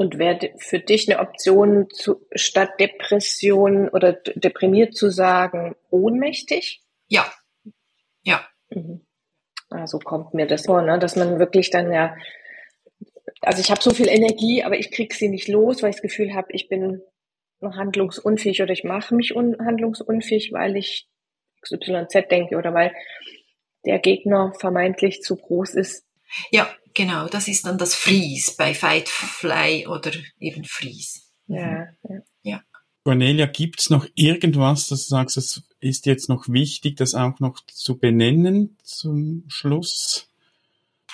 Und 0.01 0.17
wäre 0.17 0.55
für 0.57 0.79
dich 0.79 1.11
eine 1.11 1.21
Option, 1.21 1.91
zu, 1.91 2.27
statt 2.35 2.81
Depression 2.81 3.91
oder 3.91 4.15
deprimiert 4.15 4.95
zu 4.95 5.11
sagen, 5.11 5.77
ohnmächtig? 5.91 6.81
Ja. 7.07 7.31
Ja. 8.23 8.41
Mhm. 8.71 9.05
Also 9.69 9.99
kommt 9.99 10.33
mir 10.33 10.47
das 10.47 10.65
vor, 10.65 10.81
ne? 10.81 10.99
dass 10.99 11.17
man 11.17 11.39
wirklich 11.39 11.69
dann 11.69 11.93
ja 11.93 12.17
also 13.43 13.61
ich 13.61 13.71
habe 13.71 13.83
so 13.83 13.91
viel 13.91 14.09
Energie, 14.09 14.63
aber 14.63 14.79
ich 14.79 14.91
krieg 14.91 15.13
sie 15.13 15.29
nicht 15.29 15.49
los, 15.49 15.83
weil 15.83 15.91
ich 15.91 15.97
das 15.97 16.03
Gefühl 16.03 16.33
habe, 16.35 16.49
ich 16.53 16.71
bin 16.71 17.03
handlungsunfähig 17.63 18.63
oder 18.63 18.73
ich 18.73 18.85
mache 18.85 19.15
mich 19.15 19.33
handlungsunfähig, 19.33 20.51
weil 20.55 20.79
ich 20.79 21.11
XYZ 21.61 22.29
denke 22.31 22.57
oder 22.57 22.73
weil 22.73 22.95
der 23.85 23.99
Gegner 23.99 24.55
vermeintlich 24.59 25.21
zu 25.21 25.37
groß 25.37 25.75
ist. 25.75 26.07
Ja, 26.51 26.71
genau, 26.95 27.29
das 27.29 27.49
ist 27.49 27.67
dann 27.67 27.79
das 27.79 27.95
Freeze 27.95 28.55
bei 28.57 28.75
Fight, 28.75 29.09
Fly 29.09 29.87
oder 29.87 30.13
eben 30.39 30.65
Freeze. 30.65 31.21
Ja, 31.47 31.87
ja. 32.09 32.21
ja. 32.43 32.63
Cornelia, 33.05 33.47
gibt's 33.47 33.91
noch 33.91 34.07
irgendwas, 34.15 34.89
dass 34.89 35.05
du 35.05 35.11
sagst, 35.11 35.37
es 35.37 35.63
ist 35.81 36.07
jetzt 36.07 36.29
noch 36.29 36.49
wichtig, 36.49 36.97
das 36.97 37.15
auch 37.15 37.41
noch 37.41 37.61
zu 37.67 37.99
benennen 37.99 38.77
zum 38.85 39.45
Schluss? 39.49 40.29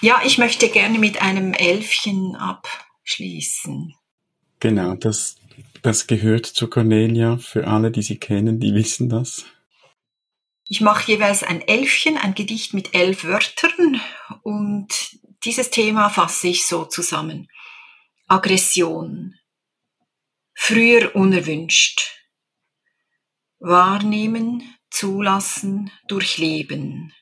Ja, 0.00 0.20
ich 0.24 0.36
möchte 0.36 0.68
gerne 0.68 0.98
mit 0.98 1.22
einem 1.22 1.54
Elfchen 1.54 2.36
abschließen. 2.36 3.94
Genau, 4.60 4.94
das, 4.94 5.36
das 5.82 6.06
gehört 6.06 6.46
zu 6.46 6.68
Cornelia. 6.68 7.38
Für 7.38 7.66
alle, 7.66 7.90
die 7.90 8.02
sie 8.02 8.18
kennen, 8.18 8.60
die 8.60 8.74
wissen 8.74 9.08
das. 9.08 9.46
Ich 10.68 10.80
mache 10.80 11.12
jeweils 11.12 11.44
ein 11.44 11.62
Elfchen, 11.62 12.18
ein 12.18 12.34
Gedicht 12.34 12.74
mit 12.74 12.94
elf 12.94 13.24
Wörtern 13.24 14.00
und 14.42 14.88
dieses 15.46 15.70
Thema 15.70 16.11
fasse 16.11 16.48
ich 16.48 16.66
so 16.66 16.85
zusammen. 16.85 17.48
Aggression. 18.26 19.35
Früher 20.54 21.14
unerwünscht. 21.14 22.00
Wahrnehmen, 23.59 24.76
zulassen, 24.90 25.90
durchleben 26.09 27.12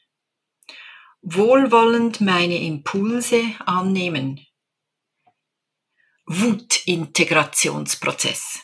wohlwollend 1.24 2.20
meine 2.20 2.62
Impulse 2.62 3.42
annehmen. 3.64 4.38
Wutintegrationsprozess. 6.26 8.60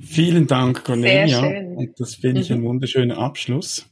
Vielen 0.00 0.46
Dank, 0.46 0.84
Cornelia. 0.84 1.40
Und 1.40 1.98
das 1.98 2.14
finde 2.16 2.42
ich 2.42 2.52
ein 2.52 2.60
mhm. 2.60 2.66
wunderschöner 2.66 3.16
Abschluss. 3.18 3.88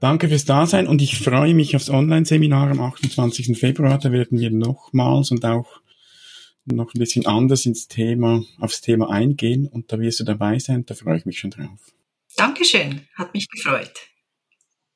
Danke 0.00 0.28
fürs 0.28 0.44
Dasein 0.44 0.86
und 0.86 1.02
ich 1.02 1.18
freue 1.18 1.54
mich 1.54 1.74
aufs 1.74 1.90
Online-Seminar 1.90 2.70
am 2.70 2.80
28. 2.80 3.58
Februar. 3.58 3.98
Da 3.98 4.12
werden 4.12 4.38
wir 4.38 4.50
nochmals 4.50 5.32
und 5.32 5.44
auch 5.44 5.80
noch 6.64 6.94
ein 6.94 6.98
bisschen 6.98 7.26
anders 7.26 7.66
ins 7.66 7.88
Thema, 7.88 8.44
aufs 8.60 8.80
Thema 8.80 9.10
eingehen 9.10 9.66
und 9.66 9.92
da 9.92 9.98
wirst 9.98 10.20
du 10.20 10.24
dabei 10.24 10.58
sein. 10.60 10.84
Da 10.86 10.94
freue 10.94 11.16
ich 11.18 11.26
mich 11.26 11.40
schon 11.40 11.50
drauf. 11.50 11.92
Dankeschön. 12.36 13.08
Hat 13.14 13.34
mich 13.34 13.48
gefreut. 13.48 13.92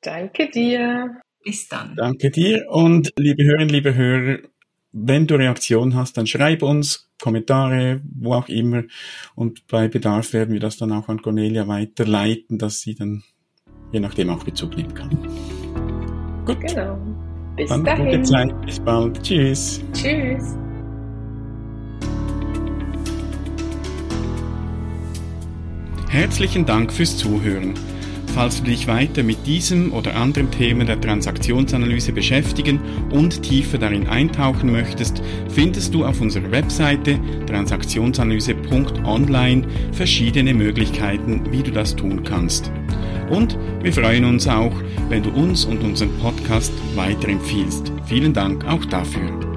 Danke 0.01 0.49
dir. 0.49 1.19
Bis 1.43 1.67
dann. 1.67 1.95
Danke 1.97 2.31
dir 2.31 2.69
und 2.69 3.11
liebe 3.17 3.43
Hörerinnen, 3.43 3.69
liebe 3.69 3.95
Hörer, 3.95 4.39
wenn 4.93 5.27
du 5.27 5.35
Reaktionen 5.35 5.95
hast, 5.95 6.15
dann 6.15 6.27
schreib 6.27 6.61
uns 6.61 7.09
Kommentare, 7.19 8.01
wo 8.05 8.35
auch 8.35 8.47
immer. 8.47 8.83
Und 9.35 9.67
bei 9.67 9.89
Bedarf 9.89 10.31
werden 10.31 10.53
wir 10.53 10.61
das 10.61 10.77
dann 10.77 10.93
auch 10.93 11.09
an 11.09 11.21
Cornelia 11.21 11.67
weiterleiten, 11.67 12.57
dass 12.57 12.79
sie 12.79 12.95
dann 12.95 13.23
je 13.93 14.01
nachdem 14.01 14.29
auch 14.31 14.43
Bezug 14.43 14.75
nehmen 14.75 14.93
kann. 14.93 15.09
Gut. 16.45 16.59
Genau. 16.59 16.97
Bis 17.55 17.69
Dann 17.69 17.85
dahin. 17.85 18.07
Gute 18.07 18.23
Zeit. 18.23 18.65
Bis 18.65 18.79
bald. 18.79 19.21
Tschüss. 19.21 19.79
Tschüss. 19.93 20.57
Herzlichen 26.09 26.65
Dank 26.65 26.91
fürs 26.91 27.15
Zuhören. 27.17 27.75
Falls 28.33 28.57
du 28.57 28.63
dich 28.63 28.87
weiter 28.87 29.21
mit 29.21 29.45
diesem 29.45 29.93
oder 29.93 30.15
anderen 30.15 30.49
Themen 30.49 30.87
der 30.87 30.99
Transaktionsanalyse 30.99 32.13
beschäftigen 32.13 32.79
und 33.11 33.43
tiefer 33.43 33.77
darin 33.77 34.07
eintauchen 34.07 34.71
möchtest, 34.71 35.21
findest 35.49 35.93
du 35.93 36.03
auf 36.03 36.19
unserer 36.19 36.49
Webseite 36.49 37.19
transaktionsanalyse.online 37.45 39.67
verschiedene 39.91 40.55
Möglichkeiten, 40.55 41.43
wie 41.51 41.61
du 41.61 41.69
das 41.69 41.95
tun 41.95 42.23
kannst. 42.23 42.71
Und 43.33 43.57
wir 43.81 43.91
freuen 43.91 44.25
uns 44.25 44.47
auch, 44.47 44.73
wenn 45.09 45.23
du 45.23 45.31
uns 45.31 45.65
und 45.65 45.83
unseren 45.83 46.15
Podcast 46.19 46.71
weiterempfiehlst. 46.95 47.91
Vielen 48.05 48.31
Dank 48.31 48.63
auch 48.65 48.85
dafür. 48.85 49.52